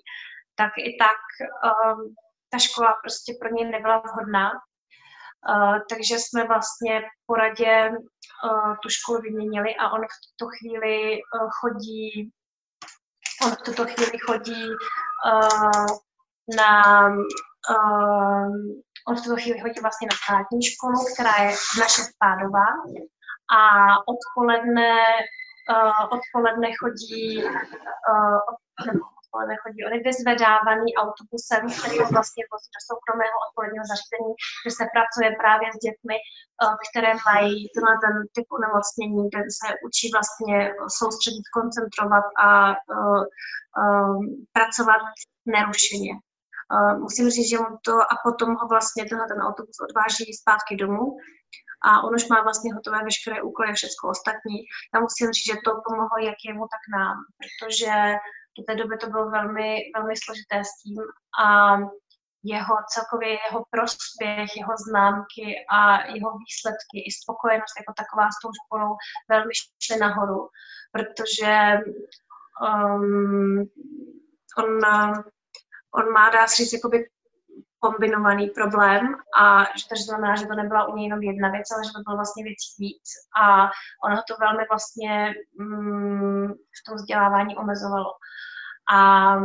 [0.61, 1.21] tak i tak
[1.69, 2.15] um,
[2.51, 4.49] ta škola prostě pro něj nebyla vhodná.
[5.55, 10.97] Uh, takže jsme vlastně po radě uh, tu školu vyměnili a on v tuto chvíli
[11.17, 12.31] uh, chodí
[13.45, 14.69] On v tuto chvíli chodí
[15.33, 15.87] uh,
[16.57, 17.09] na
[17.71, 18.47] uh,
[19.09, 21.51] on v tuto chvíli chodí vlastně na státní školu, která je
[21.81, 22.69] naše spádová
[23.59, 23.61] a
[24.13, 24.97] odpoledne,
[25.71, 29.79] uh, odpoledne chodí uh, od, odpoledne chodí.
[29.85, 35.29] On je vyzvedávaný autobusem, který je vlastně vozí do soukromého odpoledního zařízení, kde se pracuje
[35.43, 40.57] právě s dětmi, eh, které mají tenhle ten typ onemocnění, kde se učí vlastně
[40.99, 43.23] soustředit, koncentrovat a uh,
[43.81, 44.19] uh,
[44.57, 45.03] pracovat
[45.57, 46.13] nerušeně.
[46.75, 50.77] Uh, musím říct, že on to a potom ho vlastně tenhle ten autobus odváží zpátky
[50.85, 51.05] domů
[51.89, 54.57] a on už má vlastně hotové veškeré úkoly a všechno ostatní.
[54.95, 57.93] Já musím říct, že to pomohlo jak jemu, tak nám, protože
[58.59, 60.97] do té doby to bylo velmi, velmi složité s tím
[61.45, 61.77] a
[62.43, 68.51] jeho celkově jeho prospěch, jeho známky a jeho výsledky i spokojenost jako taková s tou
[68.61, 68.97] školou
[69.29, 69.53] velmi
[69.85, 70.49] šly nahoru,
[70.93, 71.79] protože
[72.67, 73.59] um,
[74.59, 74.69] on,
[75.95, 77.09] on má, dá se říct, jakoby
[77.81, 81.85] kombinovaný problém a že to znamená, že to nebyla u něj jenom jedna věc, ale
[81.85, 83.09] že to bylo vlastně věcí víc
[83.43, 83.71] a
[84.05, 88.13] ono to velmi vlastně mm, v tom vzdělávání omezovalo.
[88.93, 89.37] A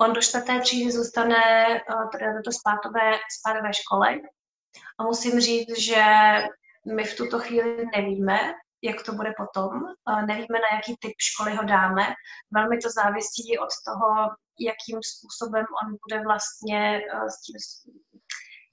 [0.00, 4.20] on do čtvrté třídy zůstane uh, tady na to spátové, spátové škole
[4.98, 6.04] a musím říct, že
[6.94, 9.70] my v tuto chvíli nevíme, jak to bude potom.
[10.26, 12.14] Nevíme, na jaký typ školy ho dáme.
[12.50, 17.00] Velmi to závisí od toho, jakým způsobem on bude vlastně
[17.44, 17.56] tím,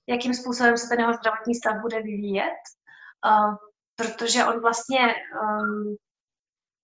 [0.07, 2.61] jakým způsobem se ten jeho zdravotní stav bude vyvíjet.
[3.95, 4.99] Protože on vlastně
[5.41, 5.95] um,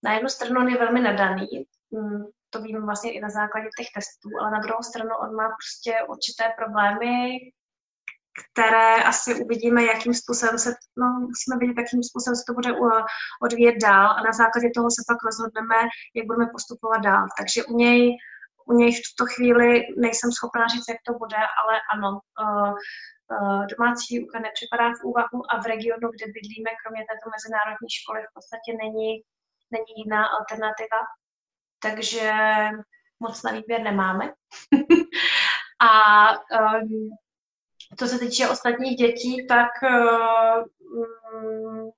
[0.04, 1.48] na jednu stranu on je velmi nadaný,
[1.92, 5.48] mm, to vím vlastně i na základě těch testů, ale na druhou stranu on má
[5.50, 7.30] prostě určité problémy,
[8.40, 12.72] které asi uvidíme, jakým způsobem se, no, musíme vidět, jakým způsobem se to bude
[13.42, 15.80] odvíjet dál a na základě toho se pak rozhodneme,
[16.16, 17.26] jak budeme postupovat dál.
[17.38, 18.18] Takže u něj,
[18.66, 22.10] u něj v tuto chvíli nejsem schopná říct, jak to bude, ale ano,
[22.44, 22.74] uh,
[23.34, 28.20] uh, domácí výuka nepřipadá v úvahu a v regionu, kde bydlíme, kromě této mezinárodní školy,
[28.24, 29.10] v podstatě není,
[29.76, 31.00] není jiná alternativa.
[31.86, 32.26] Takže
[33.20, 34.26] moc na výběr nemáme.
[35.90, 35.92] a
[36.32, 37.10] um,
[37.98, 41.92] co se týče ostatních dětí, tak um,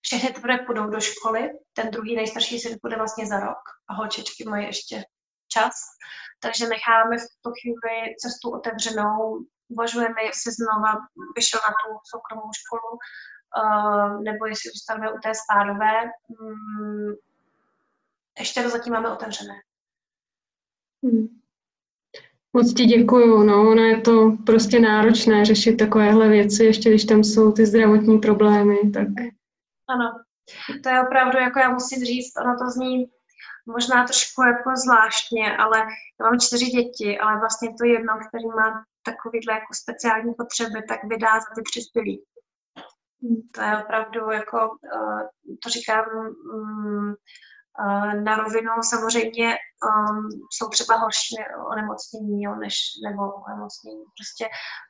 [0.00, 1.50] všechny teprve půjdou do školy.
[1.72, 5.04] Ten druhý nejstarší syn půjde vlastně za rok a holčičky mají ještě
[5.48, 5.74] čas.
[6.40, 9.44] Takže necháme v tuto chvíli cestu otevřenou.
[9.68, 10.94] Uvažujeme, jestli znova
[11.36, 15.94] vyšel na tu soukromou školu, uh, nebo jestli zůstaneme u té spádové.
[16.28, 17.16] Um,
[18.38, 19.54] ještě to zatím máme otevřené.
[21.02, 21.40] Hmm.
[22.52, 27.24] Moc ti děkuju, no, ono je to prostě náročné řešit takovéhle věci, ještě když tam
[27.24, 29.08] jsou ty zdravotní problémy, tak...
[29.88, 30.10] Ano,
[30.82, 33.06] to je opravdu, jako já musím říct, ono to zní
[33.66, 35.78] možná trošku jako zvláštně, ale
[36.20, 41.04] já mám čtyři děti, ale vlastně to jedno, který má takovýhle jako speciální potřeby, tak
[41.04, 42.24] vydá za ty tři zbylí.
[43.54, 44.58] To je opravdu jako,
[44.96, 45.22] eh,
[45.62, 46.04] to říkám,
[46.54, 47.14] mm,
[48.26, 49.48] na rovinu samozřejmě
[49.88, 51.34] um, jsou třeba horší
[51.72, 52.74] onemocnění jo, než,
[53.06, 54.04] nebo onemocnění.
[54.18, 54.44] Prostě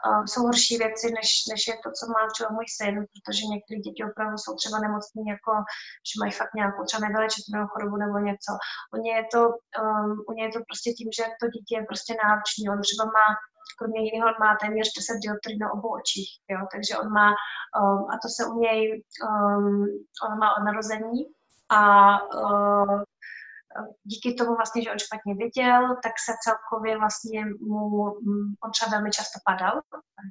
[0.07, 3.79] um, jsou horší věci, než, než je to, co má třeba můj syn, protože některé
[3.87, 5.53] děti opravdu jsou třeba nemocní, jako
[6.09, 8.51] že mají fakt nějakou třeba nevylečitelnou chorobu nebo něco.
[8.95, 9.41] U něj je to,
[9.83, 12.63] um, u něj je to prostě tím, že to dítě je prostě náročný.
[12.69, 13.27] On třeba má
[13.79, 16.61] kromě jiného má téměř 10 dioptrí na obou očích, jo?
[16.73, 17.29] takže on má,
[17.81, 18.81] um, a to se u něj,
[19.29, 19.85] um,
[20.27, 21.21] on má od narození,
[21.71, 21.81] a
[22.35, 23.03] uh,
[24.05, 28.91] díky tomu vlastně, že on špatně viděl, tak se celkově vlastně mu, mm, on třeba
[28.91, 29.81] velmi často padal,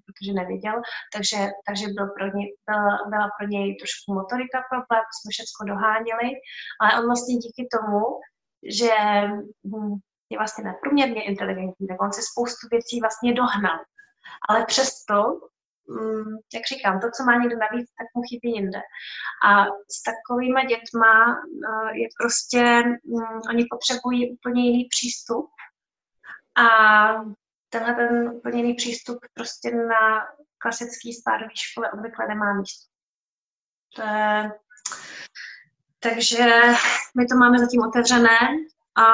[0.05, 0.75] protože neviděl,
[1.13, 6.29] takže, takže byl pro něj, byl, byla pro něj trošku motorika problém, jsme všechno doháněli,
[6.81, 8.01] ale on vlastně díky tomu,
[8.81, 8.93] že
[9.71, 9.95] hm,
[10.29, 13.79] je vlastně neprůměrně inteligentní, tak on si spoustu věcí vlastně dohnal.
[14.49, 15.58] Ale přesto Mm,
[16.53, 18.81] jak říkám, to, co má někdo navíc, tak mu chybí jinde.
[19.45, 25.49] A s takovými dětma eh, je prostě, mm, oni potřebují úplně jiný přístup
[26.55, 26.67] a
[27.69, 32.89] tenhle ten úplně jiný přístup prostě na klasický spádový škole obvykle nemá místo.
[33.95, 34.51] To je,
[35.99, 36.45] takže
[37.17, 38.39] my to máme zatím otevřené
[38.95, 39.05] a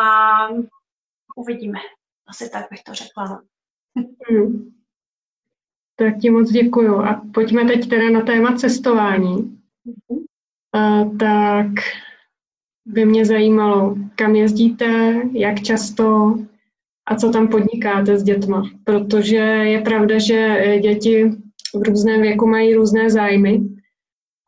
[1.35, 1.79] uvidíme.
[2.27, 3.41] Asi tak bych to řekla.
[4.29, 4.84] Hmm.
[5.95, 6.95] Tak ti moc děkuju.
[6.95, 9.57] A pojďme teď teda na téma cestování.
[10.73, 11.67] A, tak
[12.85, 16.37] by mě zajímalo, kam jezdíte, jak často
[17.07, 18.63] a co tam podnikáte s dětma.
[18.83, 21.31] Protože je pravda, že děti
[21.75, 23.61] v různém věku mají různé zájmy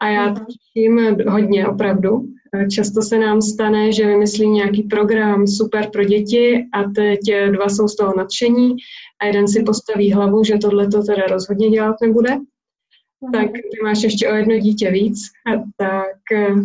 [0.01, 2.27] a já to těším hodně opravdu.
[2.71, 7.19] Často se nám stane, že vymyslí nějaký program super pro děti a teď
[7.51, 8.75] dva jsou z toho nadšení
[9.21, 13.31] a jeden si postaví hlavu, že tohle to teda rozhodně dělat nebude, mm.
[13.31, 16.55] tak ty máš ještě o jedno dítě víc, a tak eh,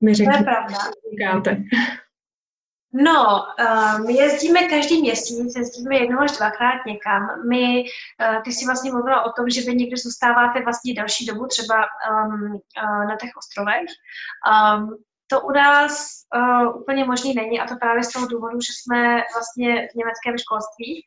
[0.00, 0.34] mi řekni,
[1.12, 1.62] říkáte.
[2.92, 7.48] No, uh, my jezdíme každý měsíc, jezdíme jednou až dvakrát někam.
[7.48, 11.46] My, uh, ty jsi vlastně mluvila o tom, že vy někdy zůstáváte vlastně další dobu
[11.46, 13.88] třeba um, uh, na těch ostrovech.
[14.50, 14.96] Um,
[15.26, 19.22] to u nás uh, úplně možný není a to právě z toho důvodu, že jsme
[19.34, 21.04] vlastně v německém školství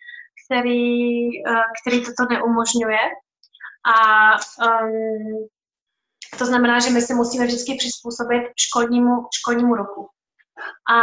[0.51, 3.03] který, eh, který toto neumožňuje.
[3.95, 3.95] A
[4.31, 5.47] um,
[6.37, 10.09] to znamená, že my se musíme vždycky přizpůsobit školnímu, školnímu roku.
[10.95, 10.99] A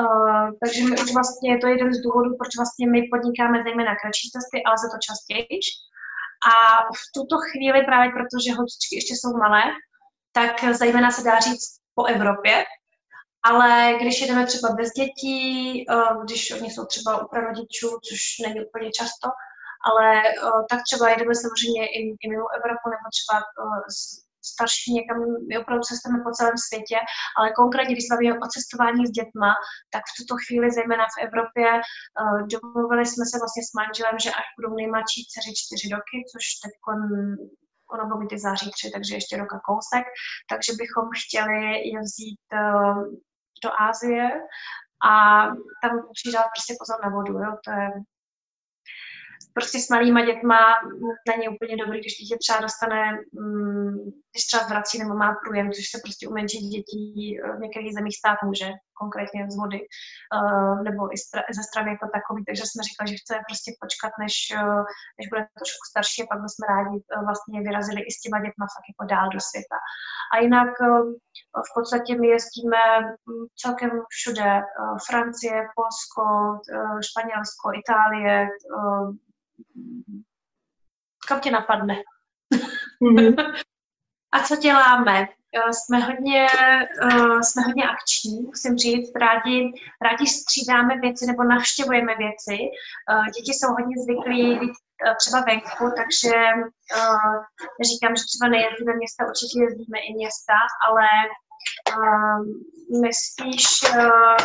[0.00, 3.92] uh, takže my už vlastně, to je jeden z důvodů, proč vlastně my podnikáme zejména
[4.02, 5.60] kratší cesty, ale za to častěji.
[6.50, 6.54] A
[7.00, 9.62] v tuto chvíli právě protože holčičky ještě jsou malé,
[10.32, 12.64] tak zejména se dá říct po Evropě,
[13.48, 15.40] ale když jedeme třeba bez dětí,
[15.90, 15.94] eh,
[16.24, 19.28] když oni jsou třeba u prarodičů, což není úplně často,
[19.88, 23.88] ale eh, tak třeba jedeme samozřejmě i, i mimo Evropu nebo třeba eh,
[24.52, 25.18] starší někam,
[25.48, 26.98] my opravdu cestujeme po celém světě,
[27.38, 29.50] ale konkrétně, když se o cestování s dětma,
[29.94, 31.66] tak v tuto chvíli, zejména v Evropě,
[32.52, 36.72] domluvili jsme se vlastně s manželem, že až budou nejmladší dceři čtyři roky, což teď
[37.94, 40.04] ono bylo být září tři, takže ještě roka kousek,
[40.50, 41.60] takže bychom chtěli
[41.92, 42.44] je vzít
[43.62, 44.30] do Ázie
[45.08, 45.46] a
[45.82, 47.56] tam musí dát prostě pozor na vodu, jo?
[47.64, 47.90] to je
[49.58, 50.60] prostě s malýma dětma
[51.30, 53.00] není úplně dobrý, když dítě třeba dostane,
[53.32, 53.94] mm,
[54.30, 57.06] když třeba vrací nebo má průjem, což se prostě u menších dětí
[57.56, 58.68] v některých zemích stát může,
[59.02, 61.16] konkrétně z vody, uh, nebo i
[61.58, 64.82] ze stravy jako takový, takže jsme říkali, že chceme prostě počkat, než, uh,
[65.18, 66.96] než bude trošku starší a pak bychom rádi
[67.28, 69.78] vlastně vyrazili i s těma dětma fakt jako dál do světa.
[70.32, 70.70] A jinak
[71.68, 74.50] v podstatě my jezdíme mm, celkem všude,
[75.08, 76.24] Francie, Polsko,
[77.08, 78.36] Španělsko, Itálie,
[81.28, 81.96] kam tě napadne?
[83.02, 83.54] Mm-hmm.
[84.32, 85.28] A co děláme?
[85.56, 86.46] Eh, jsme hodně,
[87.02, 89.72] uh, jsme hodně akční, musím říct, rádi,
[90.06, 92.56] rádi střídáme věci nebo navštěvujeme věci.
[93.10, 96.34] Uh, děti jsou hodně zvyklí být uh, třeba venku, takže
[97.00, 97.36] uh,
[97.90, 101.06] říkám, že třeba nejezdíme města, určitě jezdíme i města, ale
[101.96, 102.38] uh,
[103.02, 104.36] my spíš, uh,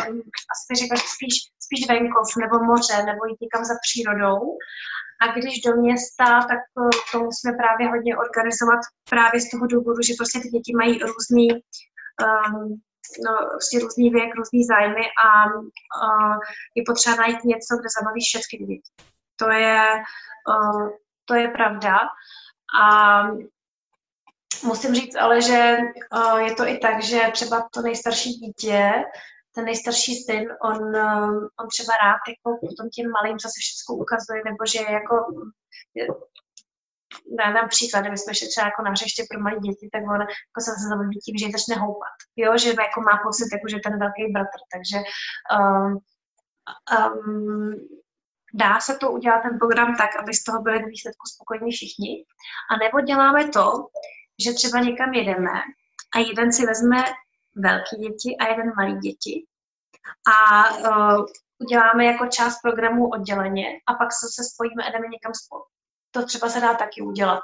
[0.52, 1.34] asi řekla, že spíš,
[1.66, 4.40] spíš venkov nebo moře, nebo jít někam za přírodou.
[5.22, 10.00] A když do města, tak to, to musíme právě hodně organizovat právě z toho důvodu,
[10.02, 12.58] že prostě ty děti mají různý, um,
[13.26, 16.36] no, prostě různý věk, různý zájmy a uh,
[16.76, 18.90] je potřeba najít něco, kde zabaví všechny děti.
[19.40, 19.82] To je,
[20.48, 20.88] uh,
[21.24, 21.94] to je pravda.
[22.82, 23.22] A
[24.64, 25.76] musím říct ale, že
[26.12, 28.92] uh, je to i tak, že třeba to nejstarší dítě
[29.54, 34.42] ten nejstarší syn, on, um, on třeba rád jako potom těm malým zase všechno ukazuje,
[34.44, 35.14] nebo že jako
[37.38, 40.60] dá nám příklad, kdyby jsme třeba jako na hřeště pro malé děti, tak on jako
[40.60, 42.16] se zabaví tím, že začne houpat.
[42.36, 44.60] Jo, že jako má pocit, jako, že ten velký bratr.
[44.74, 44.98] Takže
[45.56, 45.92] um,
[46.96, 47.74] um,
[48.54, 52.24] dá se to udělat ten program tak, aby z toho byli výsledku spokojení všichni.
[52.70, 53.86] A nebo děláme to,
[54.42, 55.50] že třeba někam jedeme
[56.14, 57.04] a jeden si vezme
[57.54, 59.46] velké děti a jeden malý děti.
[60.26, 61.26] A uh,
[61.58, 65.64] uděláme jako část programu odděleně a pak se, spojíme a jdeme někam spolu.
[66.10, 67.42] To třeba se dá taky udělat.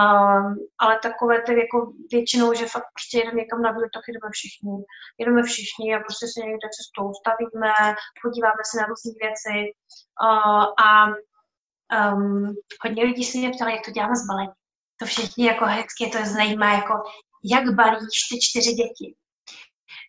[0.00, 4.30] Um, ale takové ty jako většinou, že fakt prostě jedeme někam na výlet, tak jdeme
[4.32, 4.84] všichni.
[5.18, 7.74] Jedeme všichni a prostě se někde cestou stavíme,
[8.22, 9.56] podíváme se na různé věci.
[10.22, 10.88] Uh, a
[12.12, 14.52] um, hodně lidí se mě ptali, jak to děláme s balení.
[14.96, 16.94] To všichni jako hezky to zajímá, jako
[17.44, 19.14] jak balíš ty čtyři děti.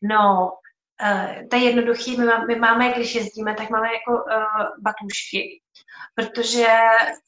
[0.03, 0.51] No,
[1.01, 2.17] uh, to je jednoduchý.
[2.17, 5.61] My, má, my máme, když jezdíme, tak máme jako uh, batušky,
[6.15, 6.67] protože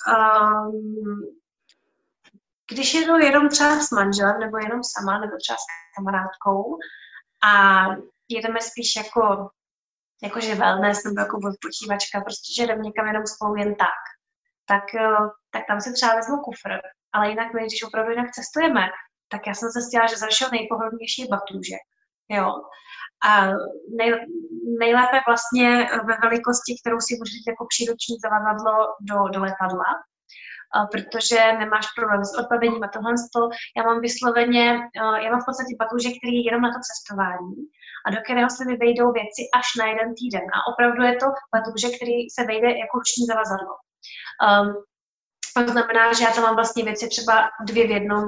[0.07, 1.39] um,
[2.71, 6.77] když jedu jenom třeba s manželem, nebo jenom sama, nebo třeba s kamarádkou
[7.43, 7.85] a
[8.29, 9.49] jedeme spíš jako
[10.23, 14.01] jakože wellness nebo jako odpočívačka, prostě, že jdeme někam jenom spolu jen tak,
[14.65, 14.83] tak,
[15.49, 16.69] tak tam si třeba vezmu kufr.
[17.13, 18.83] Ale jinak my, když opravdu jinak cestujeme,
[19.31, 21.83] tak já jsem se zjistila, že zašel nejpohodlnější batůžek.
[22.29, 22.47] Jo.
[23.29, 23.45] A
[23.97, 24.11] nej,
[24.79, 25.69] nejlépe vlastně
[26.07, 28.75] ve velikosti, kterou si můžete jako příruční zavadadlo
[29.09, 29.89] do, do letadla,
[30.91, 33.13] protože nemáš problém s odbavením a tohle.
[33.77, 34.65] Já mám vysloveně,
[35.23, 37.55] já mám v podstatě batůžek, který je jenom na to cestování
[38.05, 40.45] a do kterého se mi vejdou věci až na jeden týden.
[40.55, 43.73] A opravdu je to batůžek, který se vejde jako ruční zavazadlo.
[44.47, 44.67] Um,
[45.53, 48.23] to znamená, že já tam mám vlastně věci třeba dvě v jednom,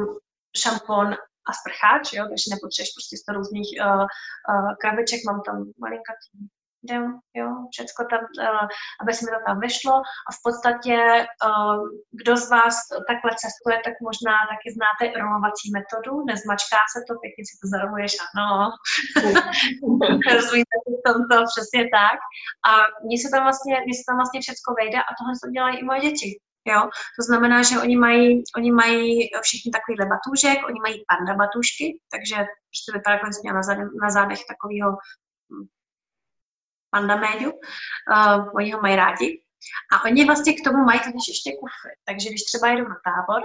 [0.57, 1.07] šampon
[1.49, 4.05] a sprcháč, jo, takže nepotřebuješ prostě sto různých uh,
[4.51, 6.37] uh, krabiček, mám tam malinkatý
[6.89, 7.03] jo,
[7.39, 8.67] jo, všecko tam, uh,
[9.01, 9.95] aby se mi to tam vyšlo
[10.27, 10.97] a v podstatě
[11.47, 11.77] uh,
[12.19, 12.75] kdo z vás
[13.09, 18.13] takhle cestuje, tak možná taky znáte rolovací metodu, nezmačká se to, pěkně si to zaroluješ,
[18.31, 18.49] ano,
[20.35, 22.17] rozumíte si v tomto přesně tak.
[22.69, 22.71] A
[23.05, 25.87] mně se tam vlastně, mně se tam vlastně všecko vejde a tohle to dělají i
[25.89, 26.29] moje děti.
[26.65, 26.81] Jo?
[27.19, 32.35] To znamená, že oni mají, oni mají všichni takovýhle batůžek, oni mají panda batušky, takže
[32.35, 34.91] prostě vypadá, jako jsem na, zádech, na zádech takového
[35.51, 35.67] hm,
[36.89, 37.51] panda médiu.
[37.51, 39.41] Uh, oni ho mají rádi.
[39.93, 41.89] A oni vlastně k tomu mají totiž ještě kufr.
[42.05, 43.41] Takže když třeba jedou na tábor,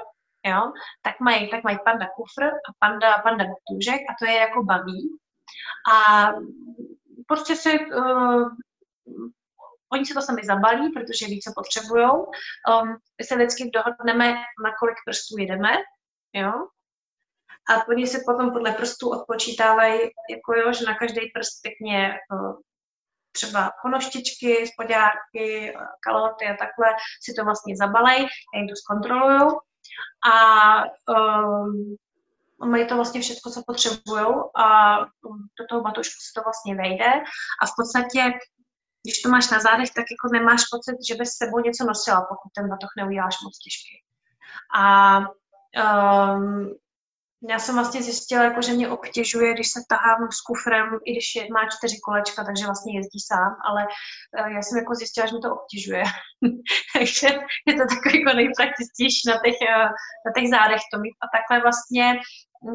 [0.47, 4.63] jo, tak mají, tak mají panda kufr a panda, panda batůžek a to je jako
[4.65, 5.19] baví.
[5.93, 6.29] A
[7.27, 8.49] prostě si uh,
[9.93, 12.05] Oni si to sami zabalí, protože ví, co potřebují.
[12.05, 14.35] Um, my se vždycky dohodneme,
[14.65, 15.73] na kolik prstů jedeme,
[16.33, 16.53] jo.
[17.71, 22.57] A oni si potom podle prstů odpočítávají, jako jo, že na každý prst pěkně uh,
[23.33, 26.89] třeba konoštičky, spodárky, kalhoty a takhle
[27.25, 29.61] si to vlastně zabalej, já jim to zkontroluju
[30.33, 30.35] a
[31.15, 31.97] um,
[32.71, 34.27] mají to vlastně všechno, co potřebují
[34.57, 34.99] a
[35.59, 37.11] do toho batošku se to vlastně vejde
[37.63, 38.39] a v podstatě
[39.07, 42.51] když to máš na zádech, tak jako nemáš pocit, že bys sebou něco nosila, pokud
[42.57, 43.95] ten batoh neuděláš moc těžký.
[44.79, 45.21] A
[45.77, 46.75] Um,
[47.51, 51.35] já jsem vlastně zjistila, jako, že mě obtěžuje, když se tahám s kufrem, i když
[51.37, 55.35] je, má čtyři kolečka, takže vlastně jezdí sám, ale uh, já jsem jako zjistila, že
[55.35, 56.05] mi to obtěžuje.
[56.95, 57.27] takže
[57.67, 59.89] je to takový jako nejpraktičtější na těch, uh,
[60.27, 61.17] na těch zádech to mít.
[61.25, 62.07] A takhle vlastně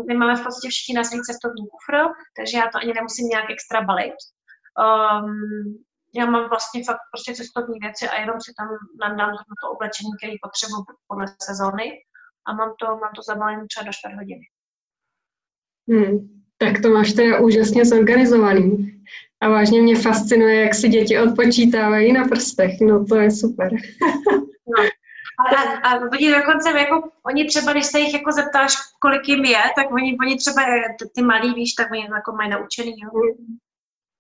[0.08, 1.96] my máme v podstatě všichni na svých cestovní kufr,
[2.38, 4.20] takže já to ani nemusím nějak extra balit.
[4.86, 5.84] Um,
[6.16, 8.68] já mám vlastně fakt prostě cestovní věci a jenom si tam
[9.02, 11.86] nadám to oblečení, které potřebuji podle sezóny
[12.48, 14.46] a mám to, mám to zabalené třeba do 4 hodiny.
[15.90, 19.02] Hmm, tak to máš teda úžasně zorganizovaný.
[19.42, 22.72] A vážně mě fascinuje, jak si děti odpočítávají na prstech.
[22.82, 23.72] No to je super.
[24.78, 24.84] no.
[25.40, 29.46] A, a, a oni dokonce, jako, oni třeba, když se jich jako zeptáš, kolik jim
[29.46, 30.62] je, tak oni, oni třeba,
[31.00, 33.10] ty, ty malí, víš, tak oni jako mají naučený, jo.
[33.14, 33.58] Hmm.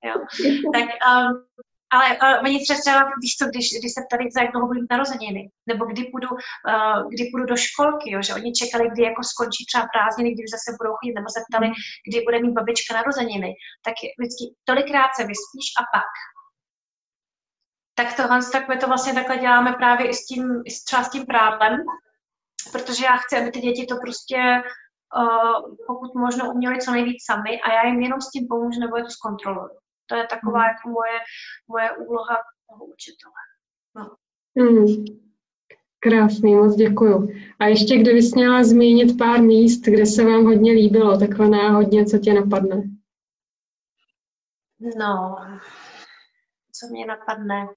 [0.03, 0.13] jo.
[0.73, 1.43] Tak um,
[1.93, 5.41] ale uh, oni třeba, víš co, když, když se ptali, za jak dlouho budou narozeniny,
[5.69, 9.65] nebo kdy půjdu, uh, kdy půjdu do školky, jo, že oni čekali, kdy jako skončí
[9.65, 11.67] třeba prázdniny, kdy už zase budou chodit, nebo se ptali,
[12.07, 13.51] kdy bude mít babička narozeniny,
[13.85, 16.11] tak vždycky tolikrát se vyspíš a pak.
[17.99, 21.11] Tak tohle, tak my to vlastně takhle děláme právě i s tím, i třeba s
[21.11, 21.75] tím právem,
[22.71, 24.37] protože já chci, aby ty děti to prostě
[25.17, 28.97] uh, pokud možno uměli co nejvíc sami a já jim jenom s tím pomůžu nebo
[28.97, 29.81] je to zkontroluji.
[30.11, 30.65] To je taková mm.
[30.65, 31.19] jako moje,
[31.67, 32.37] moje úloha
[32.69, 33.33] toho učitele.
[33.95, 34.15] No.
[34.55, 35.05] Mm.
[35.99, 37.29] Krásný, moc děkuju.
[37.59, 42.17] A ještě kdybys měla zmínit pár míst, kde se vám hodně líbilo, takhle náhodně, co
[42.17, 42.83] tě napadne?
[44.97, 45.37] No,
[46.71, 47.67] co mě napadne?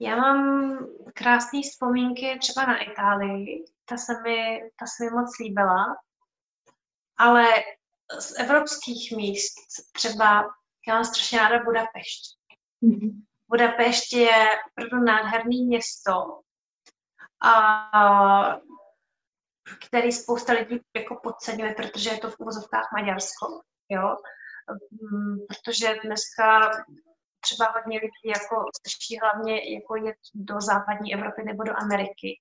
[0.00, 0.78] Já mám
[1.14, 5.96] krásné vzpomínky třeba na Itálii, ta se mi, ta se mi moc líbila,
[7.18, 7.46] ale
[8.18, 9.54] z evropských míst
[9.92, 10.50] třeba
[10.88, 12.36] já mám strašně ráda Budapešť.
[12.82, 13.10] Mm-hmm.
[13.48, 16.40] Budapešť je opravdu nádherný město,
[17.42, 18.60] a,
[19.86, 23.60] který spousta lidí jako podceňuje, protože je to v uvozovkách Maďarsko.
[23.88, 24.16] Jo?
[24.90, 26.70] Mm, protože dneska
[27.40, 32.40] třeba hodně lidí jako stačí hlavně jako jet do západní Evropy nebo do Ameriky.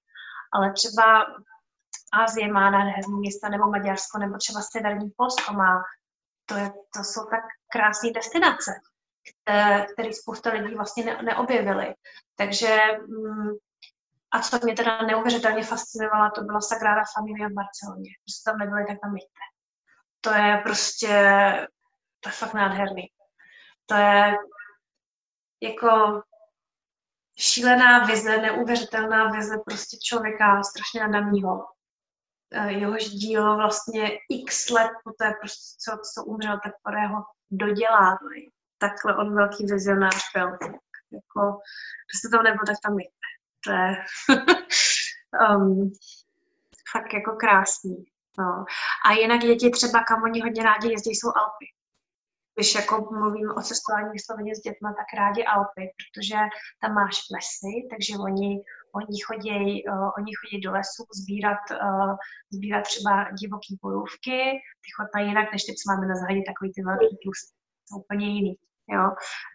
[0.54, 1.26] Ale třeba
[2.14, 5.84] Ázie má nádherné města, nebo Maďarsko, nebo třeba severní Polsko má.
[6.46, 8.72] To, je, to jsou tak krásné destinace,
[9.94, 11.96] které, spousta lidí vlastně ne, neobjevily.
[12.36, 13.50] Takže mm,
[14.32, 18.12] a co mě teda neuvěřitelně fascinovalo, to byla Sagrada Familia v Barceloně.
[18.24, 19.46] Když tam nebyli, tak tam jděte.
[20.22, 21.14] To je prostě,
[22.20, 23.08] to je fakt nádherný.
[23.86, 24.38] To je
[25.62, 26.22] jako
[27.38, 31.68] šílená vize, neuvěřitelná vize prostě člověka strašně nadaného.
[32.52, 36.74] Eh, jehož dílo vlastně x let poté, prostě, co, co umřel, tak
[37.10, 38.18] ho dodělá.
[38.78, 40.48] Takhle on velký vizionář byl.
[41.12, 41.60] Jako,
[42.08, 43.30] když to nebyl, tak tam jděte.
[43.64, 43.96] To je
[45.56, 45.92] um,
[46.92, 48.06] fakt jako krásný.
[48.40, 48.66] No.
[49.06, 51.66] A jinak děti třeba, kam oni hodně rádi jezdí, jsou Alpy
[52.60, 56.36] když jako mluvím o cestování vysloveně s dětma, tak rádi Alpy, protože
[56.82, 58.62] tam máš lesy, takže oni,
[58.96, 62.16] oni, chodí, uh, oni chodí do lesu sbírat, uh,
[62.54, 64.40] sbírat třeba divoký borůvky,
[64.84, 67.54] ty chutnají jinak, než ty, co máme na zahradě, takový ty velký tlustý,
[67.86, 68.54] jsou úplně jiný.
[68.96, 69.06] Jo.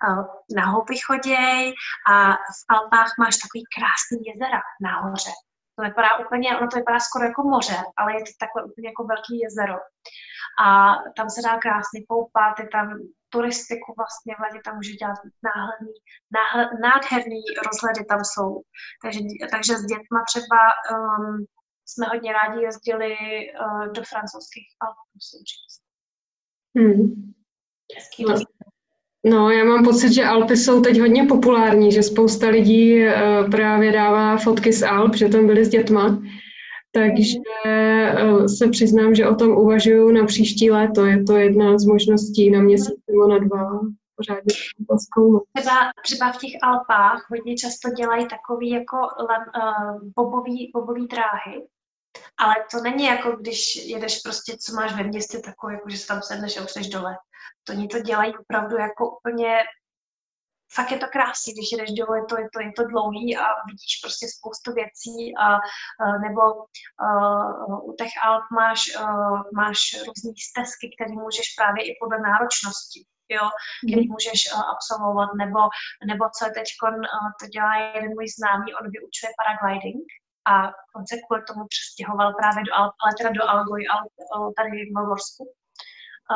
[0.08, 0.24] Uh,
[0.56, 1.74] na houby choděj
[2.12, 5.34] a v Alpách máš takový krásný jezera nahoře.
[5.76, 9.04] To vypadá úplně, ono to vypadá skoro jako moře, ale je to takhle úplně jako
[9.04, 9.78] velký jezero
[10.64, 12.86] a tam se dá krásně koupat, je tam
[13.34, 15.18] turistiku vlastně v letě tam může dělat
[15.50, 15.94] náhledný,
[16.38, 18.50] náhled, nádherný rozhledy tam jsou.
[19.02, 19.20] Takže,
[19.54, 20.60] takže s dětma třeba
[20.94, 21.36] um,
[21.90, 25.76] jsme hodně rádi jezdili uh, do francouzských Alp, musím říct.
[26.76, 27.02] Hmm.
[28.28, 28.34] no.
[29.26, 33.92] No, já mám pocit, že Alpy jsou teď hodně populární, že spousta lidí uh, právě
[33.92, 36.22] dává fotky z Alp, že tam byli s dětma.
[36.94, 41.06] Takže eh, se přiznám, že o tom uvažuju na příští léto.
[41.06, 43.80] Je to jedna z možností na měsíc nebo na dva
[44.16, 44.54] pořádně.
[45.56, 51.66] Třeba, třeba v těch Alpách hodně často dělají takový jako uh, bobový, bobový dráhy,
[52.38, 56.06] ale to není jako když jedeš prostě, co máš ve městě, takový, jako že se
[56.06, 57.16] tam sedneš a už jsi dole.
[57.64, 59.56] To oni to dělají opravdu jako úplně
[60.72, 63.46] fakt je to krásný, když jdeš dolů, je to, je to, je to dlouhý a
[63.68, 65.46] vidíš prostě spoustu věcí a,
[66.24, 72.18] nebo uh, u těch Alp máš, uh, máš různé stezky, které můžeš právě i podle
[72.30, 73.46] náročnosti jo,
[73.86, 74.12] který mhm.
[74.14, 75.60] můžeš uh, absolvovat, nebo,
[76.10, 80.06] nebo co je teď, uh, to dělá jeden můj známý, on vyučuje paragliding
[80.52, 80.54] a
[80.96, 84.12] on se kvůli tomu přestěhoval právě do Alp, ale teda do Algoj, Alp,
[84.58, 85.42] tady v Malvorsku.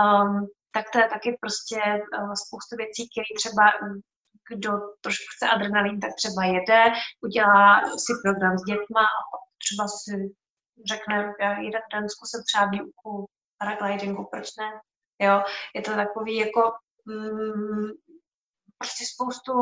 [0.01, 3.65] Um, tak to je taky prostě uh, spoustu věcí, které třeba
[4.51, 4.71] kdo
[5.01, 6.83] trošku chce adrenalin, tak třeba jede,
[7.21, 10.35] udělá si program s dětma a třeba si
[10.89, 13.27] řekne, já jeden den zkusím třeba výuku
[13.59, 14.71] paraglidingu, proč ne?
[15.27, 15.43] Jo,
[15.75, 16.73] je to takový jako
[17.05, 17.91] mm,
[18.79, 19.53] prostě spoustu,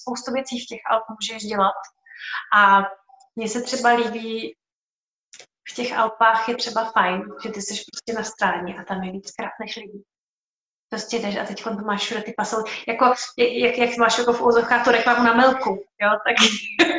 [0.00, 1.80] spoustu věcí v těch Alp můžeš dělat.
[2.56, 2.80] A
[3.36, 4.56] mně se třeba líbí,
[5.70, 9.12] v těch Alpách je třeba fajn, že ty jsi prostě na stráně a tam je
[9.12, 10.04] víc krát než lidí.
[10.92, 13.04] Prostě jdeš a teď to máš všude ty pasou, jako,
[13.38, 15.70] jak, jak máš jako v úzovkách tu reklamu na milku,
[16.02, 16.36] jo, tak,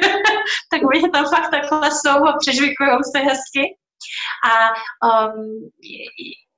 [0.72, 3.64] tak oni tam fakt takhle jsou a přežvikují se hezky.
[4.52, 4.54] A
[5.08, 5.70] um,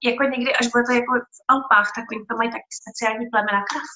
[0.03, 3.61] jako někdy, až bude to jako v Alpách, tak oni tam mají taky speciální plemena
[3.69, 3.89] krav.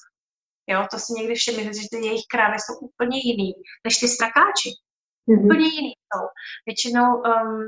[0.72, 3.54] Jo, to si někdy všimli, že ty jejich krávy jsou úplně jiný
[3.86, 4.70] než ty strakáči.
[4.70, 5.46] Mm-hmm.
[5.46, 6.24] Úplně jiný jsou.
[6.68, 7.60] Většinou um,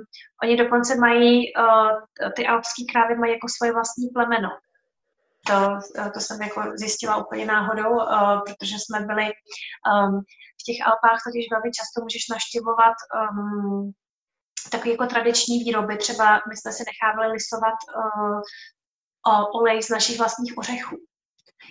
[0.44, 1.92] oni dokonce mají, uh,
[2.36, 4.50] ty alpské krávy mají jako svoje vlastní plemeno.
[5.48, 5.80] To,
[6.14, 10.22] to jsem jako zjistila úplně náhodou, uh, protože jsme byli um,
[10.62, 13.92] v těch Alpách, totiž velmi často můžeš naštěvovat um,
[14.72, 15.98] takové jako tradiční výroby.
[15.98, 18.42] Třeba my jsme si nechávali lisovat uh,
[19.56, 20.98] olej z našich vlastních ořechů.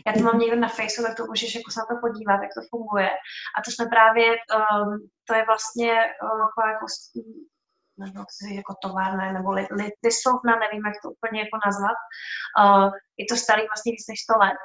[0.07, 2.55] Já to mám někde na Facebooku, tak to můžeš jako se na to podívat, jak
[2.55, 3.11] to funguje.
[3.57, 5.93] A to jsme právě, um, to je vlastně
[6.23, 6.87] uh, jako
[8.01, 8.25] nebo
[8.55, 11.99] jako továrna, nebo li, li, lisovna, nevím, jak to úplně jako nazvat.
[12.61, 12.91] Uh,
[13.21, 14.63] je to starý vlastně víc než 100 let.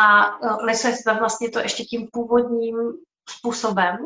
[0.00, 0.02] A
[0.38, 2.76] uh, lisuje se tam vlastně to ještě tím původním
[3.38, 3.96] způsobem.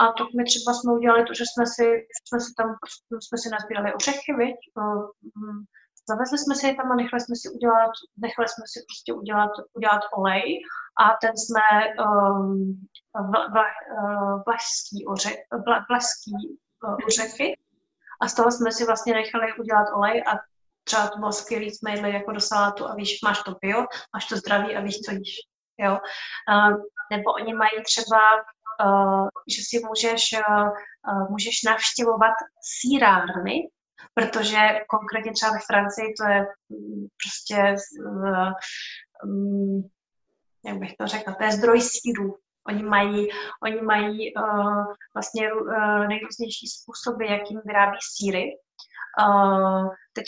[0.00, 1.86] A to my třeba jsme udělali to, že jsme si,
[2.26, 2.68] jsme si tam
[3.26, 4.56] jsme si nazbírali ořechy, viď?
[4.80, 5.06] Uh,
[6.08, 9.50] Zavezli jsme si je tam a nechali jsme si udělat, nechali jsme si prostě udělat,
[9.72, 10.60] udělat olej
[11.04, 11.66] a ten jsme
[12.04, 12.88] um,
[14.46, 15.30] vlašský, oře,
[15.88, 16.32] vlašský
[16.84, 17.56] uh, ořechy
[18.20, 20.38] a z toho jsme si vlastně nechali udělat olej a
[20.84, 23.84] třeba to bylo skvělý, jsme jedli jako do salátu a víš, máš to bio,
[24.14, 25.36] máš to zdraví a víš, co jíš.
[25.78, 25.98] Jo?
[26.48, 26.76] Uh,
[27.10, 28.20] nebo oni mají třeba,
[28.84, 33.68] uh, že si můžeš, uh, můžeš navštěvovat sírárny,
[34.14, 34.58] protože
[34.88, 37.76] konkrétně třeba ve Francii to je mm, prostě,
[39.24, 39.90] um,
[40.64, 42.38] jak bych to řekla, to je zdroj síru.
[42.68, 43.28] Oni mají,
[43.62, 44.84] oni mají uh,
[45.14, 48.50] vlastně uh, nejrůznější způsoby, jakým vyrábí síry.
[49.20, 50.24] Uh, teď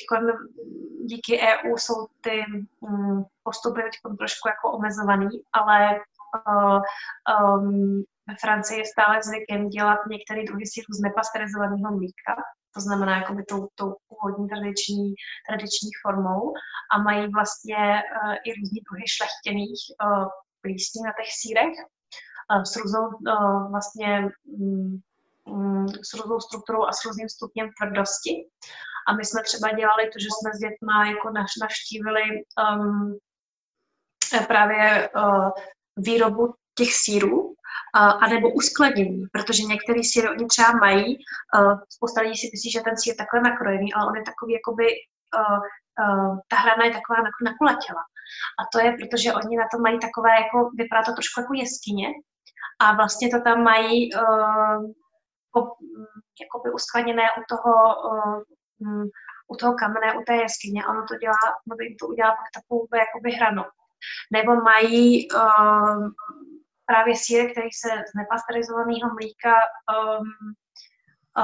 [1.04, 2.44] díky EU jsou ty
[2.80, 6.00] um, postupy teď trošku jako omezovaný, ale
[6.48, 6.80] uh,
[7.40, 12.34] um, ve Francii je stále zvykem dělat některé druhy sírů z nepasterizovaného mlíka,
[12.74, 15.14] to znamená jakoby tou, tou původní tradiční,
[15.48, 16.52] tradiční formou
[16.92, 20.26] a mají vlastně uh, i různý druhy šlechtěných uh,
[20.62, 21.76] plísní na těch sírech
[22.64, 25.00] s různou uh, vlastně um,
[25.44, 28.48] um, s různou strukturou a s různým stupněm tvrdosti.
[29.08, 31.30] A my jsme třeba dělali to, že jsme s dětma jako
[31.60, 33.18] navštívili um,
[34.48, 35.50] právě uh,
[35.96, 37.54] výrobu těch sírů
[37.94, 41.16] a nebo uskladnění, protože některé síry oni třeba mají,
[41.88, 44.86] spousta lidí si myslí, že ten sír je takhle nakrojený, ale on je takový jakoby,
[46.48, 48.02] ta hrana je taková nakulatěla.
[48.60, 52.08] A to je, protože oni na to mají takové, jako, vypadá to trošku jako jeskyně
[52.78, 54.10] a vlastně to tam mají
[56.40, 57.72] jakoby uskladněné u toho,
[59.48, 63.30] u toho kamene, u té jeskyně ono to dělá, ono to udělá pak takovou jakoby
[63.30, 63.62] hranu.
[64.32, 65.28] Nebo mají
[66.86, 69.54] právě síry, které se z nepasterizovaného mlíka
[69.96, 70.28] um,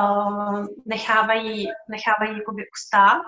[0.01, 3.27] um, nechávají, nechávají jakoby ustát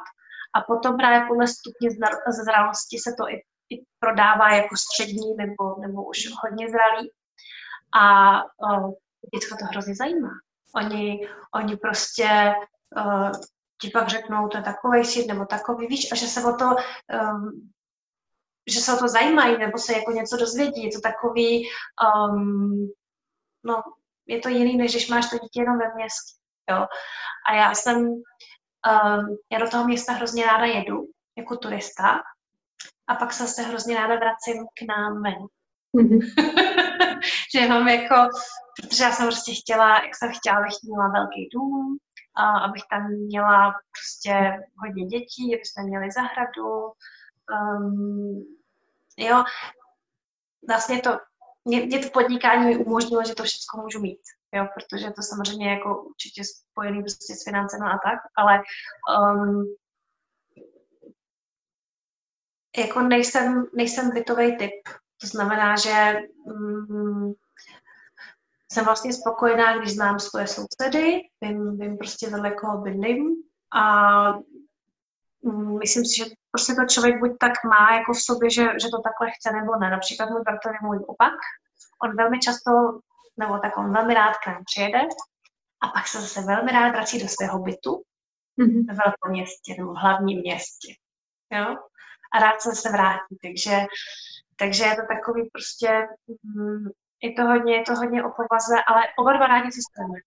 [0.54, 1.88] a potom právě podle stupně
[2.28, 3.36] zralosti se to i,
[3.70, 7.10] i prodává jako střední nebo, nebo už hodně zralý.
[7.94, 8.92] A uh,
[9.34, 10.30] děcka to hrozně zajímá.
[10.76, 12.54] Oni, oni prostě
[12.96, 13.30] uh,
[13.80, 16.64] ti pak řeknou, to je takový sír nebo takový, víš, a že se o to
[16.64, 17.70] um,
[18.66, 20.84] že se o to zajímají nebo se jako něco dozvědí.
[20.84, 21.68] Je to takový,
[22.30, 22.92] um,
[23.64, 23.82] no,
[24.26, 26.34] je to jiný, než když máš to dítě jenom ve městě.
[26.70, 26.86] Jo?
[27.48, 32.22] A já jsem, um, já do toho města hrozně ráda jedu, jako turista,
[33.06, 35.46] a pak se hrozně ráda vracím k nám ven.
[35.96, 36.60] Mm-hmm.
[37.54, 38.14] že mám jako,
[38.76, 41.98] protože já jsem prostě chtěla, jak jsem chtěla, abych měla velký dům,
[42.34, 46.92] a abych tam měla prostě hodně dětí, abychom měli zahradu,
[47.78, 48.44] um,
[49.16, 49.44] jo,
[50.68, 51.10] vlastně to,
[51.64, 54.20] mě, mě to podnikání umožnilo, že to všechno můžu mít,
[54.52, 58.62] jo, protože to samozřejmě jako určitě spojený prostě s financemi a tak, ale
[59.20, 59.74] um,
[62.78, 64.88] jako nejsem, nejsem bytový typ.
[65.20, 67.34] To znamená, že um,
[68.74, 73.34] jsem vlastně spokojená, když znám svoje sousedy, vím, vím prostě vedle koho bydlím
[73.74, 73.84] a
[75.40, 78.88] um, myslím si, že prostě to člověk buď tak má jako v sobě, že, že
[78.88, 79.90] to takhle chce, nebo ne.
[79.90, 81.32] Například můj bratr je můj opak.
[82.04, 82.70] On velmi často,
[83.36, 85.00] nebo tak on velmi rád k nám přijede
[85.82, 88.02] a pak se zase velmi rád vrací do svého bytu
[88.58, 88.86] mm-hmm.
[88.88, 90.94] ve velkém městě nebo v hlavním městě.
[91.52, 91.76] Jo?
[92.34, 93.36] A rád se zase vrátí.
[93.42, 93.86] Takže,
[94.56, 96.08] takže je to takový prostě,
[96.42, 96.88] mm,
[97.24, 100.18] je to hodně, je to hodně o povaze, ale oba dva rádi cestujeme.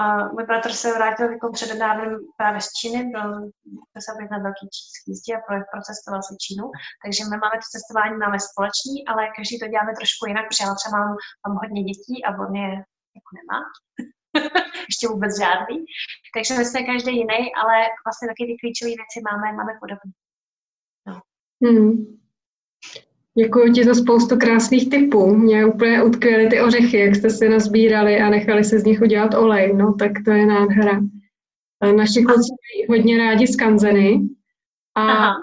[0.00, 3.22] Uh, můj bratr se vrátil jako přednedávnem právě z Číny, byl
[4.04, 5.40] se na velký čínský jízdě a
[5.74, 6.64] procestoval se Čínu,
[7.02, 10.74] takže my máme to cestování máme společný, ale každý to děláme trošku jinak, protože já
[10.80, 11.14] třeba mám,
[11.44, 12.70] mám hodně dětí a on je
[13.18, 13.58] jako nemá.
[14.90, 15.76] Ještě vůbec žádný.
[16.34, 20.10] Takže my jsme každý jiný, ale vlastně taky ty klíčové věci máme, máme podobné.
[21.08, 21.14] No.
[21.64, 21.94] Hmm.
[23.38, 25.36] Děkuji ti za spoustu krásných typů.
[25.36, 29.34] Mě úplně utkvěly ty ořechy, jak jste si nazbírali a nechali se z nich udělat
[29.34, 29.72] olej.
[29.74, 31.00] No, tak to je nádhera.
[31.96, 34.20] Naši kluci mají hodně rádi skanzeny
[34.94, 35.34] a Aha.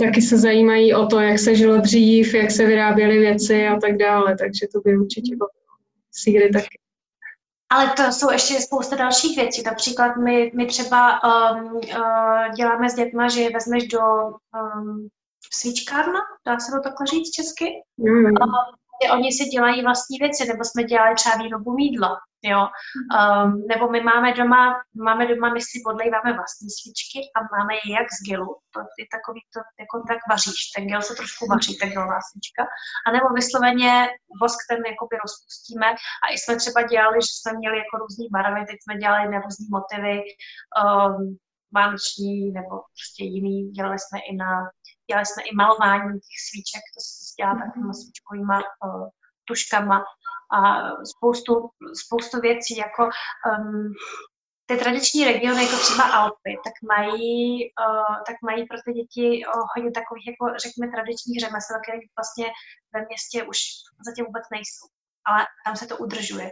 [0.00, 3.96] taky se zajímají o to, jak se žilo dřív, jak se vyráběly věci a tak
[3.96, 5.48] dále, takže to by určitě bylo
[6.10, 6.78] síry taky.
[7.72, 9.62] Ale to jsou ještě spousta dalších věcí.
[9.66, 15.08] Například my, my třeba um, uh, děláme s dětma, že je vezmeš do um,
[15.52, 17.68] svíčkárna, dá se to takhle říct česky.
[17.96, 18.36] Mm.
[18.42, 18.46] A
[19.12, 22.68] oni si dělají vlastní věci, nebo jsme dělali třeba výrobu mídla, jo.
[23.18, 24.62] Um, nebo my máme doma,
[25.06, 28.50] máme doma, my si podlejváme vlastní svíčky a máme je jak z gelu.
[28.74, 32.62] To je takový, to jako tak vaříš, ten gel se trošku vaří, ta gelová svíčka.
[33.06, 33.92] A nebo vysloveně
[34.40, 35.88] vosk ten jakoby rozpustíme
[36.24, 39.38] a i jsme třeba dělali, že jsme měli jako různý barvy, teď jsme dělali na
[39.44, 40.16] různý motivy,
[40.82, 41.36] um,
[41.74, 43.70] vánoční nebo prostě jiný.
[43.70, 44.50] Dělali jsme i na
[45.10, 47.62] dělali jsme i malování těch svíček, to se dělá mhm.
[47.62, 49.08] takovými svíčkovými uh,
[49.48, 49.98] tuškama
[50.58, 50.60] a
[51.12, 51.52] spoustu,
[52.04, 53.02] spoustu věcí, jako
[53.48, 53.92] um,
[54.66, 57.40] ty tradiční regiony, jako třeba Alpy, tak mají,
[57.84, 62.46] uh, tak mají pro ty děti uh, hodně takových, jako řekněme, tradičních řemesel, které vlastně
[62.94, 63.58] ve městě už
[64.06, 64.86] zatím vůbec nejsou.
[65.28, 66.48] Ale tam se to udržuje.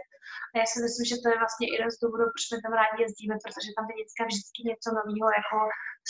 [0.51, 2.99] A já si myslím, že to je vlastně jeden z důvodů, proč my tam rádi
[3.05, 5.57] jezdíme, protože tam ty děcka vždycky něco nového jako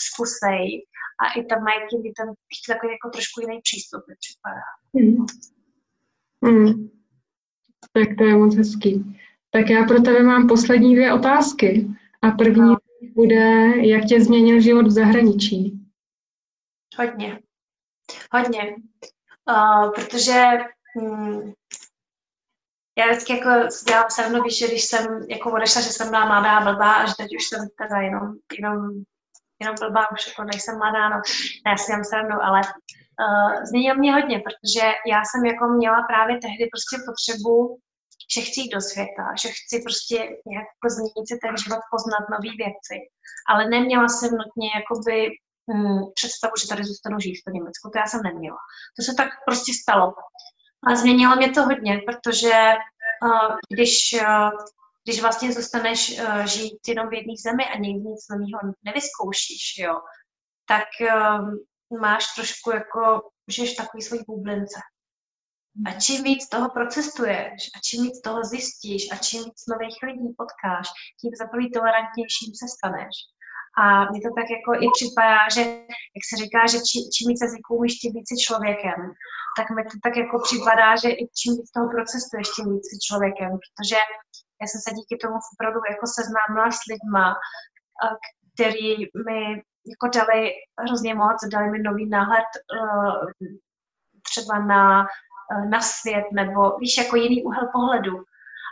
[0.05, 0.65] zkusej
[1.23, 4.67] a i tam mají by tam ještě takový jako trošku jiný přístup, mi připadá.
[4.97, 5.25] Mm.
[6.51, 6.73] Mm.
[7.95, 8.93] Tak to je moc hezký.
[9.51, 11.87] Tak já pro tebe mám poslední dvě otázky.
[12.21, 12.77] A první no.
[13.15, 15.79] bude, jak tě změnil život v zahraničí?
[16.97, 17.39] Hodně.
[18.31, 18.75] Hodně.
[19.49, 20.43] Uh, protože
[20.95, 21.53] um,
[23.00, 23.50] já vždycky jako
[23.88, 27.06] dělám se mnou, víš, že když jsem jako odešla, že jsem byla mladá blbá a
[27.06, 28.26] že teď už jsem teda jenom,
[28.58, 28.76] jenom,
[29.62, 31.18] jenom blbá, už jako nejsem mladá, no,
[31.66, 36.00] ne, já si dělám srandu, ale uh, změnil mě hodně, protože já jsem jako měla
[36.12, 37.80] právě tehdy prostě potřebu,
[38.34, 40.18] že chci jít do světa, že chci prostě
[40.58, 42.95] jako změnit si ten život, poznat nové věci,
[43.50, 45.18] ale neměla jsem nutně jakoby
[45.70, 48.60] hm, představu, že tady zůstanu žít v Německu, to já jsem neměla.
[48.95, 50.08] To se tak prostě stalo.
[50.88, 52.73] A změnilo mě to hodně, protože
[53.23, 54.49] uh, když, uh,
[55.03, 60.01] když vlastně zůstaneš uh, žít jenom v jedné zemi a nikdy nic nového nevyzkoušíš, jo,
[60.67, 64.80] tak uh, máš trošku jako, žiješ takový svůj bublince.
[65.86, 70.34] A čím víc toho procestuješ, a čím víc toho zjistíš, a čím víc nových lidí
[70.38, 70.88] potkáš,
[71.21, 73.15] tím za prvý tolerantnějším se staneš.
[73.82, 75.61] A mně to tak jako i připadá, že,
[76.17, 78.99] jak se říká, že či, čím víc jazyků umíš, tím víc člověkem,
[79.57, 83.49] tak mi to tak jako připadá, že i čím víc toho procesuješ, tím víc člověkem,
[83.63, 83.97] protože
[84.61, 87.25] já jsem se díky tomu opravdu jako seznámila s lidma,
[88.53, 88.89] který
[89.27, 89.41] mi
[89.93, 90.39] jako dali
[90.86, 93.15] hrozně moc, dali mi nový náhled uh,
[94.30, 94.84] třeba na,
[95.51, 98.15] uh, na svět, nebo víš, jako jiný úhel pohledu.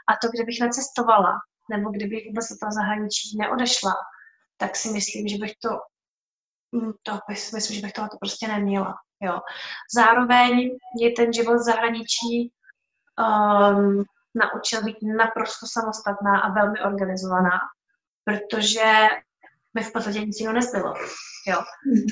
[0.09, 1.33] A to, kdybych necestovala,
[1.71, 3.95] nebo kdybych vůbec do toho zahraničí neodešla,
[4.57, 5.69] tak si myslím, že bych to,
[6.75, 8.95] hm, to myslím, že bych tohle prostě neměla.
[9.21, 9.39] Jo.
[9.93, 12.51] Zároveň je ten život v zahraničí
[13.19, 14.03] um,
[14.35, 17.59] naučil být naprosto samostatná a velmi organizovaná,
[18.23, 19.07] protože
[19.73, 20.93] mi v podstatě nic jiného nezbylo.
[21.47, 21.63] Jo.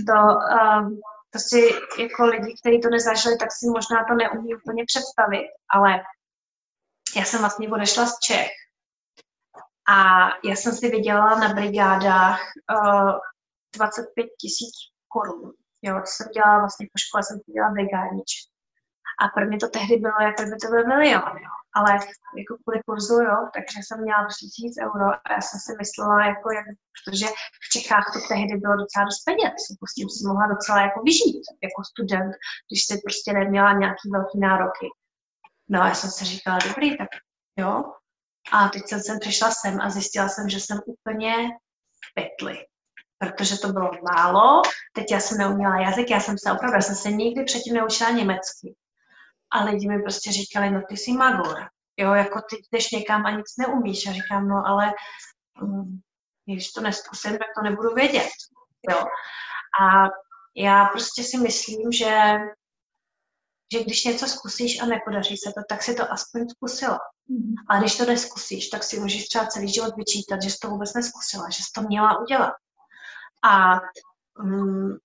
[0.07, 1.69] To, um, to si
[1.99, 5.91] jako lidi, kteří to nezažili, tak si možná to neumí úplně představit, ale
[7.15, 8.51] já jsem vlastně odešla z Čech
[9.89, 12.39] a já jsem si vydělala na brigádách
[12.71, 13.11] uh,
[13.75, 14.75] 25 tisíc
[15.07, 15.53] korun.
[15.81, 18.39] Jo, to jsem dělala vlastně po škole, jsem dělala brigádniče.
[19.21, 21.53] A pro mě to tehdy bylo, jako by to byl milion, jo.
[21.77, 21.91] Ale
[22.39, 26.47] jako kvůli kurzu, jo, takže jsem měla tisíc euro a já jsem si myslela, jako
[26.57, 27.27] jak, protože
[27.65, 30.99] v Čechách to tehdy bylo docela dost peněz, jako s tím si mohla docela jako
[31.09, 32.31] vyžít, jako student,
[32.67, 34.88] když jsi prostě neměla nějaký velký nároky.
[35.71, 37.11] No a já jsem si říkala, dobrý, tak
[37.61, 37.71] jo,
[38.51, 41.35] a teď jsem sem přišla sem a zjistila jsem, že jsem úplně
[41.91, 42.65] v pytli.
[43.17, 44.61] Protože to bylo málo,
[44.93, 48.09] teď já jsem neuměla jazyk, já jsem se opravdu, já jsem se nikdy předtím neučila
[48.09, 48.75] německy.
[49.51, 51.67] A lidi mi prostě říkali, no ty jsi magor,
[51.97, 54.07] jo, jako ty jdeš někam a nic neumíš.
[54.07, 54.93] A říkám, no ale
[55.61, 55.99] mm,
[56.45, 58.29] když to neskusím, tak to nebudu vědět.
[58.89, 59.03] Jo.
[59.81, 60.09] A
[60.55, 62.31] já prostě si myslím, že,
[63.73, 66.99] že když něco zkusíš a nepodaří se to, tak si to aspoň zkusila.
[67.30, 67.55] Mm-hmm.
[67.69, 70.93] A když to neskusíš, tak si můžeš třeba celý život vyčítat, že jsi to vůbec
[70.93, 72.53] neskusila, že jsi to měla udělat.
[73.43, 73.80] A
[74.39, 74.97] um,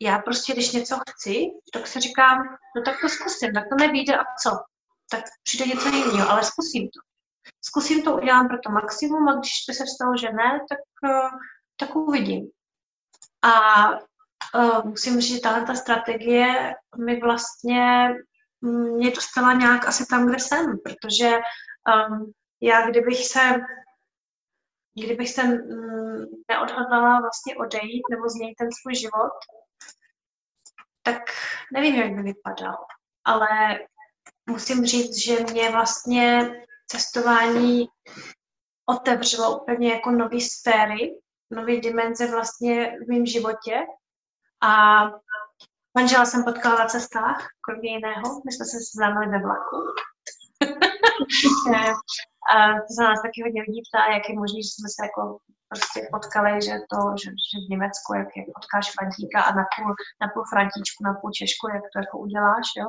[0.00, 2.38] já prostě, když něco chci, tak si říkám,
[2.76, 4.50] no tak to zkusím, tak to nevíde a co?
[5.10, 7.00] Tak přijde něco jiného, ale zkusím to.
[7.60, 10.78] Zkusím to, udělám pro to maximum a když by se stalo, že ne, tak,
[11.10, 11.38] uh,
[11.76, 12.50] tak uvidím.
[13.42, 16.74] A uh, musím říct, že tahle ta strategie
[17.06, 18.08] mi vlastně
[18.64, 21.30] mě dostala nějak asi tam, kde jsem, protože
[22.10, 23.40] um, já kdybych se
[25.02, 29.32] kdybych se mm, neodhodlala vlastně odejít nebo změnit ten svůj život,
[31.02, 31.22] tak
[31.72, 32.76] nevím, jak by vypadal.
[33.24, 33.48] Ale
[34.50, 36.52] musím říct, že mě vlastně
[36.86, 37.86] cestování
[38.86, 43.86] otevřelo úplně jako nové sféry, nové dimenze vlastně v mém životě.
[44.62, 45.04] A
[45.94, 48.42] manžela jsem potkala na cestách, kromě jiného.
[48.44, 49.76] My jsme se seznámili ve vlaku.
[52.52, 55.22] a to se nás taky hodně lidí ptá, jak je možné, že jsme se jako
[55.70, 59.90] prostě potkali, že to, že, že v Německu, jak, jak potkáš Frantíka a na půl,
[60.22, 62.88] na půl Frantíčku, na půl Češku, jak to jako uděláš, jo.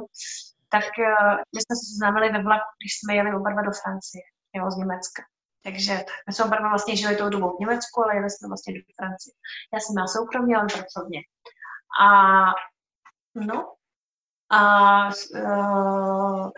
[0.74, 4.24] Tak uh, my jsme se seznámili ve vlaku, když jsme jeli oba dva do Francie,
[4.58, 5.22] jo, z Německa.
[5.66, 5.94] Takže
[6.28, 9.34] my jsme oba vlastně žili tou dobou v Německu, ale jeli jsme vlastně do Francie.
[9.74, 11.20] Já jsem měla soukromně, ale pracovně.
[12.02, 12.08] A
[13.36, 13.76] no,
[14.50, 16.50] a uh,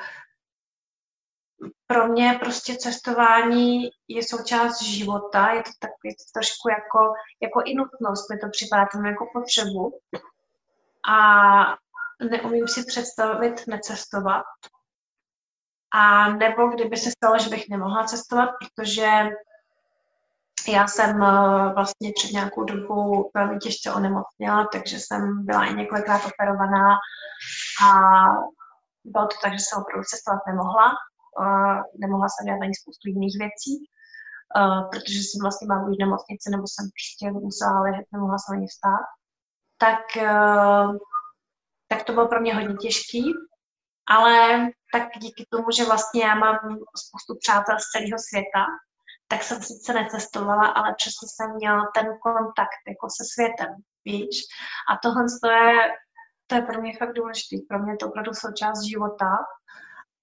[1.87, 8.29] pro mě prostě cestování je součást života, je to takový trošku jako, jako i nutnost,
[8.29, 9.99] mi to připadá tam jako potřebu.
[11.09, 11.17] A
[12.31, 14.45] neumím si představit necestovat.
[15.93, 19.29] A nebo kdyby se stalo, že bych nemohla cestovat, protože
[20.67, 26.21] já jsem eh, vlastně před nějakou dobou velmi těžce onemocněla, takže jsem byla i několikrát
[26.25, 26.97] operovaná
[27.85, 27.89] a
[29.03, 30.91] bylo to tak, že jsem opravdu cestovat nemohla
[31.99, 33.73] nemohla jsem dělat ani spoustu jiných věcí,
[34.91, 39.05] protože jsem vlastně mám v nemocnici, nebo jsem prostě musela ležet, nemohla jsem ani vstát.
[39.77, 40.03] Tak,
[41.87, 43.33] tak to bylo pro mě hodně těžký,
[44.09, 44.59] ale
[44.93, 46.55] tak díky tomu, že vlastně já mám
[47.05, 48.63] spoustu přátel z celého světa,
[49.27, 53.75] tak jsem sice necestovala, ale přesto jsem měla ten kontakt jako se světem,
[54.05, 54.41] víš.
[54.91, 55.93] A tohle to je,
[56.47, 57.55] to je pro mě fakt důležité.
[57.69, 59.37] Pro mě to opravdu součást života.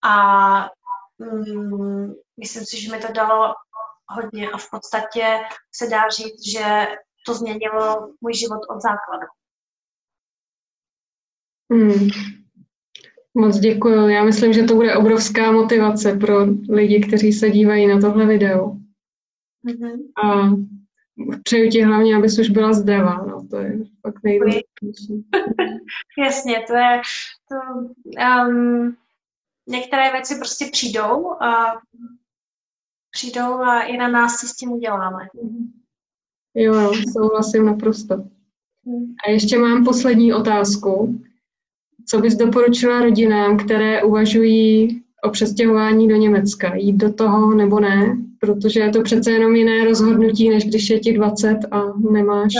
[0.04, 0.14] A
[1.18, 3.54] mm, myslím si, že mi to dalo
[4.08, 5.40] hodně a v podstatě
[5.74, 6.86] se dá říct, že
[7.26, 9.26] to změnilo můj život od základu.
[11.72, 12.08] Hmm.
[13.34, 14.08] Moc děkuji.
[14.08, 16.34] Já myslím, že to bude obrovská motivace pro
[16.68, 18.83] lidi, kteří se dívají na tohle video.
[19.64, 19.98] Mm-hmm.
[20.24, 20.50] A
[21.42, 23.26] přeju ti hlavně, abys už byla zdravá.
[23.26, 25.24] No, to je fakt nejdůležitější.
[26.24, 27.00] Jasně, to je
[27.48, 27.56] to,
[28.48, 28.96] um,
[29.68, 31.80] některé věci prostě přijdou a
[33.10, 35.28] přijdou a i na nás si s tím uděláme.
[36.54, 38.14] Jo, jo, souhlasím naprosto.
[38.86, 39.14] Hmm.
[39.26, 41.20] A ještě mám poslední otázku.
[42.06, 46.74] Co bys doporučila rodinám, které uvažují o přestěhování do Německa?
[46.74, 48.16] Jít do toho nebo ne?
[48.46, 51.78] Protože je to přece jenom jiné rozhodnutí, než když je ti 20 a
[52.10, 52.52] nemáš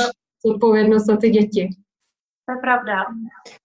[0.45, 1.69] odpovědnost za ty děti.
[2.47, 3.05] To je pravda.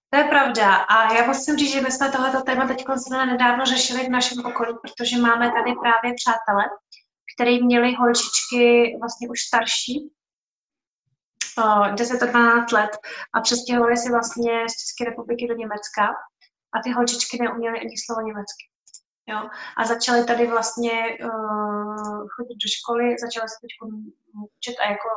[0.09, 0.75] To je pravda.
[0.75, 2.85] A já musím říct, že my jsme tohleto téma teď
[3.25, 6.63] nedávno řešili v našem okolí, protože máme tady právě přátele,
[7.35, 10.11] který měli holčičky vlastně už starší,
[11.95, 12.91] 10 12 let
[13.33, 16.05] a přestěhovali si vlastně z České republiky do Německa
[16.73, 18.68] a ty holčičky neuměly ani slovo německy.
[19.29, 19.49] Jo?
[19.77, 20.91] A začaly tady vlastně
[21.23, 23.89] uh, chodit do školy, začaly se teď
[24.57, 25.09] učit a jako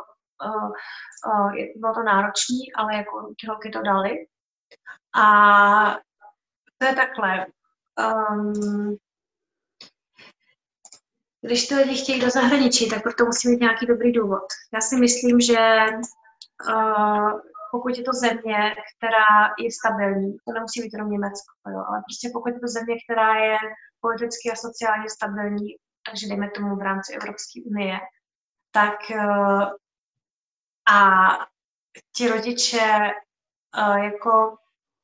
[0.45, 0.71] uh,
[1.27, 4.11] uh, bylo to náročné, ale jako ty holky to dali.
[5.15, 5.25] A
[6.79, 7.47] to je takhle.
[8.31, 8.97] Um,
[11.41, 14.47] když ty lidi chtějí do zahraničí, tak proto musí mít nějaký dobrý důvod.
[14.75, 15.87] Já si myslím, že
[16.69, 17.41] uh,
[17.71, 22.31] pokud je to země, která je stabilní, to nemusí být jenom Německo, jo, ale prostě
[22.33, 23.59] pokud je to země, která je
[24.03, 25.69] politicky a sociálně stabilní,
[26.07, 27.99] takže dejme tomu v rámci Evropské unie,
[28.71, 29.63] tak uh,
[30.97, 31.01] a
[32.17, 32.87] ti rodiče
[33.79, 34.57] uh, jako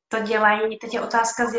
[0.09, 1.55] to dělají, teď je otázka, z,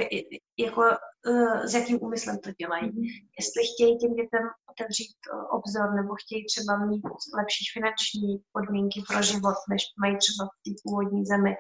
[0.58, 0.82] jako,
[1.28, 2.90] uh, s jakým úmyslem to dělají.
[2.90, 3.30] Mm-hmm.
[3.40, 5.18] Jestli chtějí těm dětem otevřít
[5.52, 7.04] obzor, nebo chtějí třeba mít
[7.38, 11.56] lepší finanční podmínky pro život, než mají třeba v té původní zemi.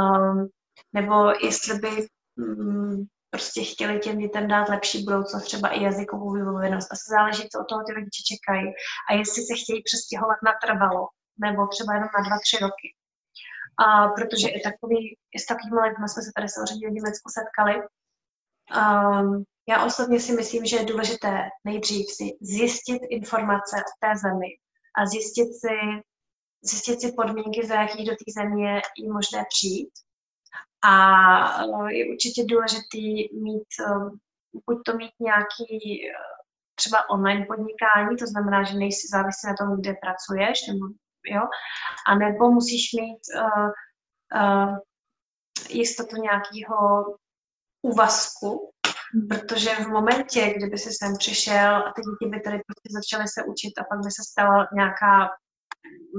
[0.00, 0.48] Um,
[0.92, 2.08] nebo jestli by
[2.38, 6.92] um, prostě chtěli těm dětem dát lepší budoucnost, třeba i jazykovou vybavenost.
[6.92, 8.66] A se záleží, co od toho ty rodiče čekají.
[9.10, 11.08] A jestli se chtějí přestěhovat na trvalo,
[11.44, 12.88] nebo třeba jenom na dva, tři roky.
[13.84, 17.74] A protože i takový, s takovými lidmi jsme se tady samozřejmě v Německu setkali.
[17.82, 24.50] Um, já osobně si myslím, že je důležité nejdřív si zjistit informace o té zemi
[24.98, 25.76] a zjistit si,
[26.62, 29.90] zjistit si podmínky, za jakých do té země je možné přijít.
[30.82, 30.94] A
[31.62, 34.10] eh, je určitě důležitý mít, eh,
[34.66, 36.12] buď to mít nějaký eh,
[36.74, 40.86] třeba online podnikání, to znamená, že nejsi závislý na tom, kde pracuješ, nebo,
[41.26, 41.42] jo,
[42.06, 43.70] a nebo musíš mít uh,
[44.42, 44.78] uh,
[45.68, 47.04] jistotu nějakého
[47.82, 48.70] úvazku,
[49.28, 53.44] Protože v momentě, kdyby si sem přišel a ty děti by tady prostě začaly se
[53.44, 55.28] učit a pak by se stala nějaká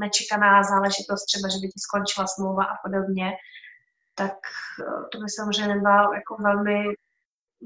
[0.02, 3.28] nečekaná záležitost, třeba, že by ti skončila smlouva a podobně,
[4.16, 4.38] tak
[4.82, 6.80] eh, to by samozřejmě byla jako velmi,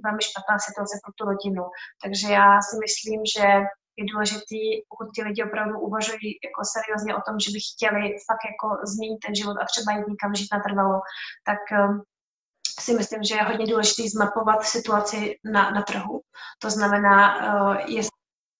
[0.03, 1.63] velmi špatná situace pro tu rodinu.
[2.03, 3.47] Takže já si myslím, že
[3.97, 8.45] je důležitý, pokud ti lidi opravdu uvažují jako seriózně o tom, že by chtěli fakt
[8.51, 10.97] jako změnit ten život a třeba jít někam žít natrvalo,
[11.49, 11.87] tak eh,
[12.79, 16.21] si myslím, že je hodně důležité zmapovat situaci na, na trhu.
[16.59, 18.09] To znamená, uh, jest,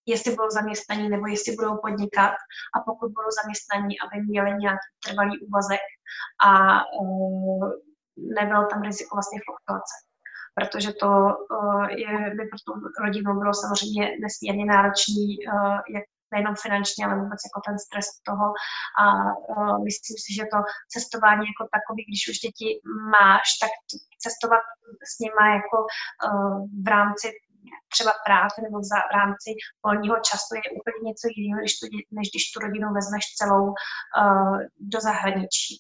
[0.05, 2.33] jestli budou zaměstnaní nebo jestli budou podnikat
[2.75, 5.83] a pokud budou zaměstnaní, aby měli nějaký trvalý úvazek
[6.45, 6.51] a
[7.01, 7.71] uh,
[8.39, 9.95] nebylo tam riziko vlastně fluktuace.
[10.57, 12.71] Protože to uh, je, by pro tu
[13.03, 18.47] rodinu bylo samozřejmě nesmírně náročný, uh, jak nejenom finančně, ale vůbec jako ten stres toho
[19.01, 19.03] a
[19.87, 20.57] myslím si, že to
[20.93, 22.67] cestování jako takový, když už děti
[23.17, 23.71] máš, tak
[24.23, 24.63] cestovat
[25.11, 25.77] s nima jako
[26.83, 27.27] v rámci
[27.93, 29.49] třeba práce nebo v rámci
[29.85, 34.57] volního času je úplně něco jiného, než, to, než když tu rodinu vezmeš celou uh,
[34.79, 35.73] do zahraničí.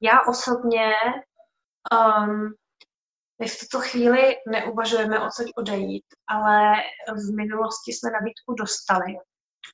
[0.00, 0.86] Já osobně
[1.92, 2.54] um,
[3.40, 6.72] my v tuto chvíli neuvažujeme o co odejít, ale
[7.08, 9.16] v minulosti jsme nabídku dostali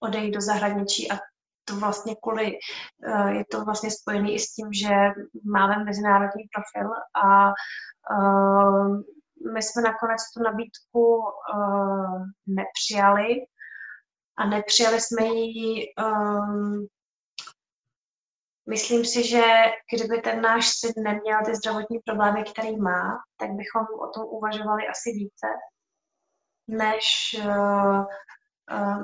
[0.03, 1.19] odejít do zahraničí a
[1.65, 2.59] to vlastně kvůli,
[3.07, 4.95] eh, je to vlastně spojené i s tím, že
[5.45, 6.91] máme mezinárodní profil
[7.25, 9.15] a eh,
[9.53, 11.23] my jsme nakonec tu nabídku
[11.55, 13.47] eh, nepřijali
[14.39, 15.85] a nepřijali jsme ji
[18.69, 19.43] Myslím si, že
[19.93, 24.83] kdyby ten náš syn neměl ty zdravotní problémy, který má, tak bychom o tom uvažovali
[24.89, 25.47] asi více,
[26.69, 27.05] než
[27.39, 28.05] uh,
[28.73, 29.03] uh,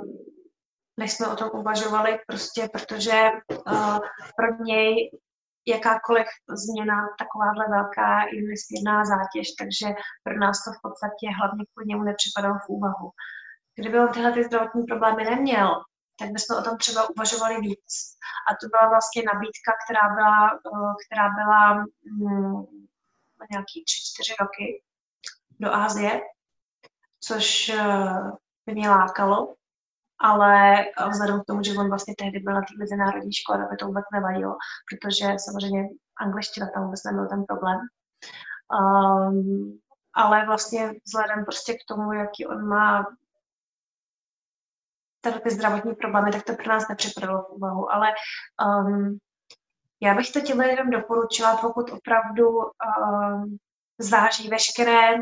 [0.97, 3.31] než jsme o tom uvažovali, prostě protože
[3.67, 3.99] uh,
[4.37, 5.11] pro něj
[5.67, 6.27] jakákoliv
[6.63, 9.87] změna takováhle velká je nesmírná zátěž, takže
[10.25, 13.11] pro nás to v podstatě hlavně kvůli němu nepřipadalo v úvahu.
[13.75, 15.69] Kdyby on tyhle ty zdravotní problémy neměl,
[16.19, 17.91] tak bychom o tom třeba uvažovali víc.
[18.49, 21.85] A to byla vlastně nabídka, která byla, uh, která byla
[22.21, 22.89] um,
[23.51, 24.83] nějaký tři, čtyři roky
[25.61, 26.21] do Ázie,
[27.21, 28.31] což uh,
[28.67, 29.55] by mě lákalo,
[30.21, 33.87] ale vzhledem k tomu, že on vlastně tehdy byl na té mezinárodní škole, tak to
[33.87, 34.57] vůbec nevadilo,
[34.91, 35.89] protože samozřejmě
[36.21, 37.79] angličtina tam vůbec nebyl ten problém.
[38.81, 39.79] Um,
[40.15, 43.07] ale vlastně vzhledem prostě k tomu, jaký on má
[45.21, 47.93] tady ty zdravotní problémy, tak to pro nás nepřipadalo v úvahu.
[47.93, 48.09] Ale
[48.67, 49.19] um,
[50.03, 53.57] já bych to těm lidem doporučila, pokud opravdu um,
[53.99, 55.19] zváží veškeré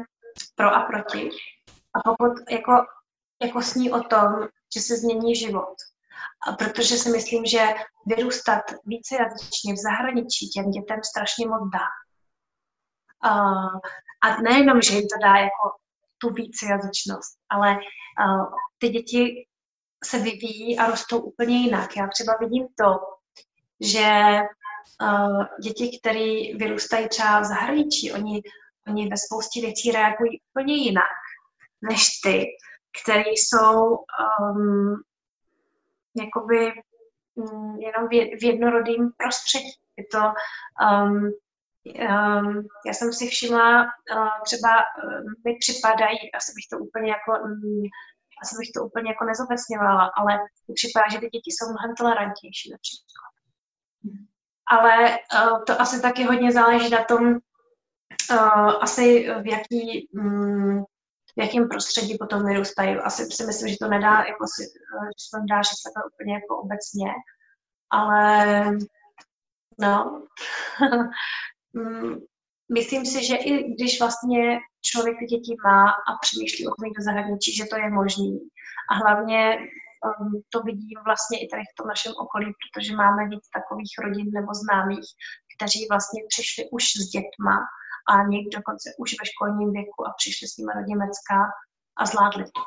[0.54, 1.30] pro a proti.
[1.94, 2.72] A pokud jako,
[3.42, 5.74] jako sní o tom, že se změní život.
[6.48, 7.66] A protože si myslím, že
[8.06, 11.86] vyrůstat vícejazyčně v zahraničí těm dětem strašně moc dá.
[14.22, 15.78] A, nejenom, že jim to dá jako
[16.18, 17.78] tu vícejazyčnost, ale
[18.78, 19.46] ty děti
[20.04, 21.96] se vyvíjí a rostou úplně jinak.
[21.96, 22.98] Já třeba vidím to,
[23.80, 24.40] že
[25.62, 28.42] děti, které vyrůstají třeba v zahraničí, oni,
[28.88, 31.16] oni ve spoustě věcí reagují úplně jinak
[31.82, 32.46] než ty,
[33.02, 35.02] které jsou um,
[36.16, 36.72] jakoby
[37.34, 39.72] um, jenom v jednorodým prostředí.
[39.96, 40.22] Je to,
[40.82, 41.30] um,
[41.84, 47.44] um, já jsem si všimla, uh, třeba uh, mi připadají, asi bych to úplně jako
[47.44, 47.82] um,
[48.42, 50.38] asi bych to úplně jako nezobecňovala, ale
[50.68, 53.32] mi připadá, že ty děti jsou mnohem tolerantnější například.
[54.70, 57.24] Ale uh, to asi taky hodně záleží na tom,
[58.30, 60.84] uh, asi v jaký um,
[61.38, 62.96] v jakém prostředí potom vyrůstají.
[62.96, 66.34] Asi si myslím, že to nedá, jako si, že se to nedá říct takhle úplně
[66.34, 67.10] jako obecně,
[67.90, 68.64] ale
[69.80, 70.26] no,
[71.72, 72.16] mm,
[72.74, 77.02] myslím si, že i když vlastně člověk ty děti má a přemýšlí o tom do
[77.04, 78.38] zahraničí, že to je možný.
[78.90, 83.44] A hlavně um, to vidím vlastně i tady v tom našem okolí, protože máme víc
[83.58, 85.08] takových rodin nebo známých,
[85.54, 87.56] kteří vlastně přišli už s dětma
[88.08, 91.36] a někdy dokonce už ve školním věku a přišli s nimi do Německa
[91.96, 92.60] a zvládli to.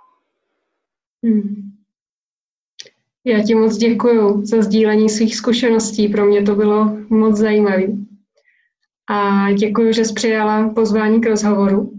[1.24, 1.82] Hmm.
[3.26, 6.08] Já ti moc děkuji za sdílení svých zkušeností.
[6.08, 7.88] Pro mě to bylo moc zajímavé.
[9.10, 11.94] A děkuji, že jsi přijala pozvání k rozhovoru.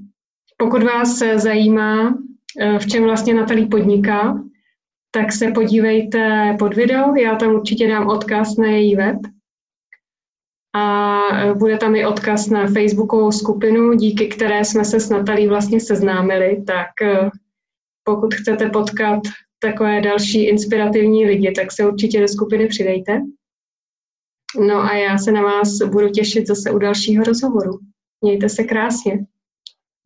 [0.57, 2.19] Pokud vás zajímá,
[2.61, 4.43] eh, v čem vlastně Natalí podniká,
[5.11, 7.15] tak se podívejte pod video.
[7.15, 9.17] Já tam určitě dám odkaz na její web.
[10.75, 15.49] A eh, bude tam i odkaz na facebookovou skupinu, díky které jsme se s Natalí
[15.49, 16.65] vlastně seznámili.
[16.67, 17.31] Tak eh,
[18.05, 19.21] pokud chcete potkat
[19.59, 23.21] takové další inspirativní lidi, tak se určitě do skupiny přidejte.
[24.69, 27.79] No a já se na vás budu těšit zase u dalšího rozhovoru.
[28.21, 29.27] Mějte se krásně.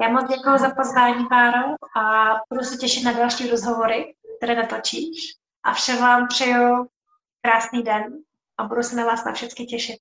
[0.03, 5.33] Já moc děkuji za pozvání, Páro, a budu se těšit na další rozhovory, které natočíš.
[5.65, 6.87] A všem vám přeju
[7.43, 8.05] krásný den
[8.59, 9.99] a budu se na vás na všechny těšit.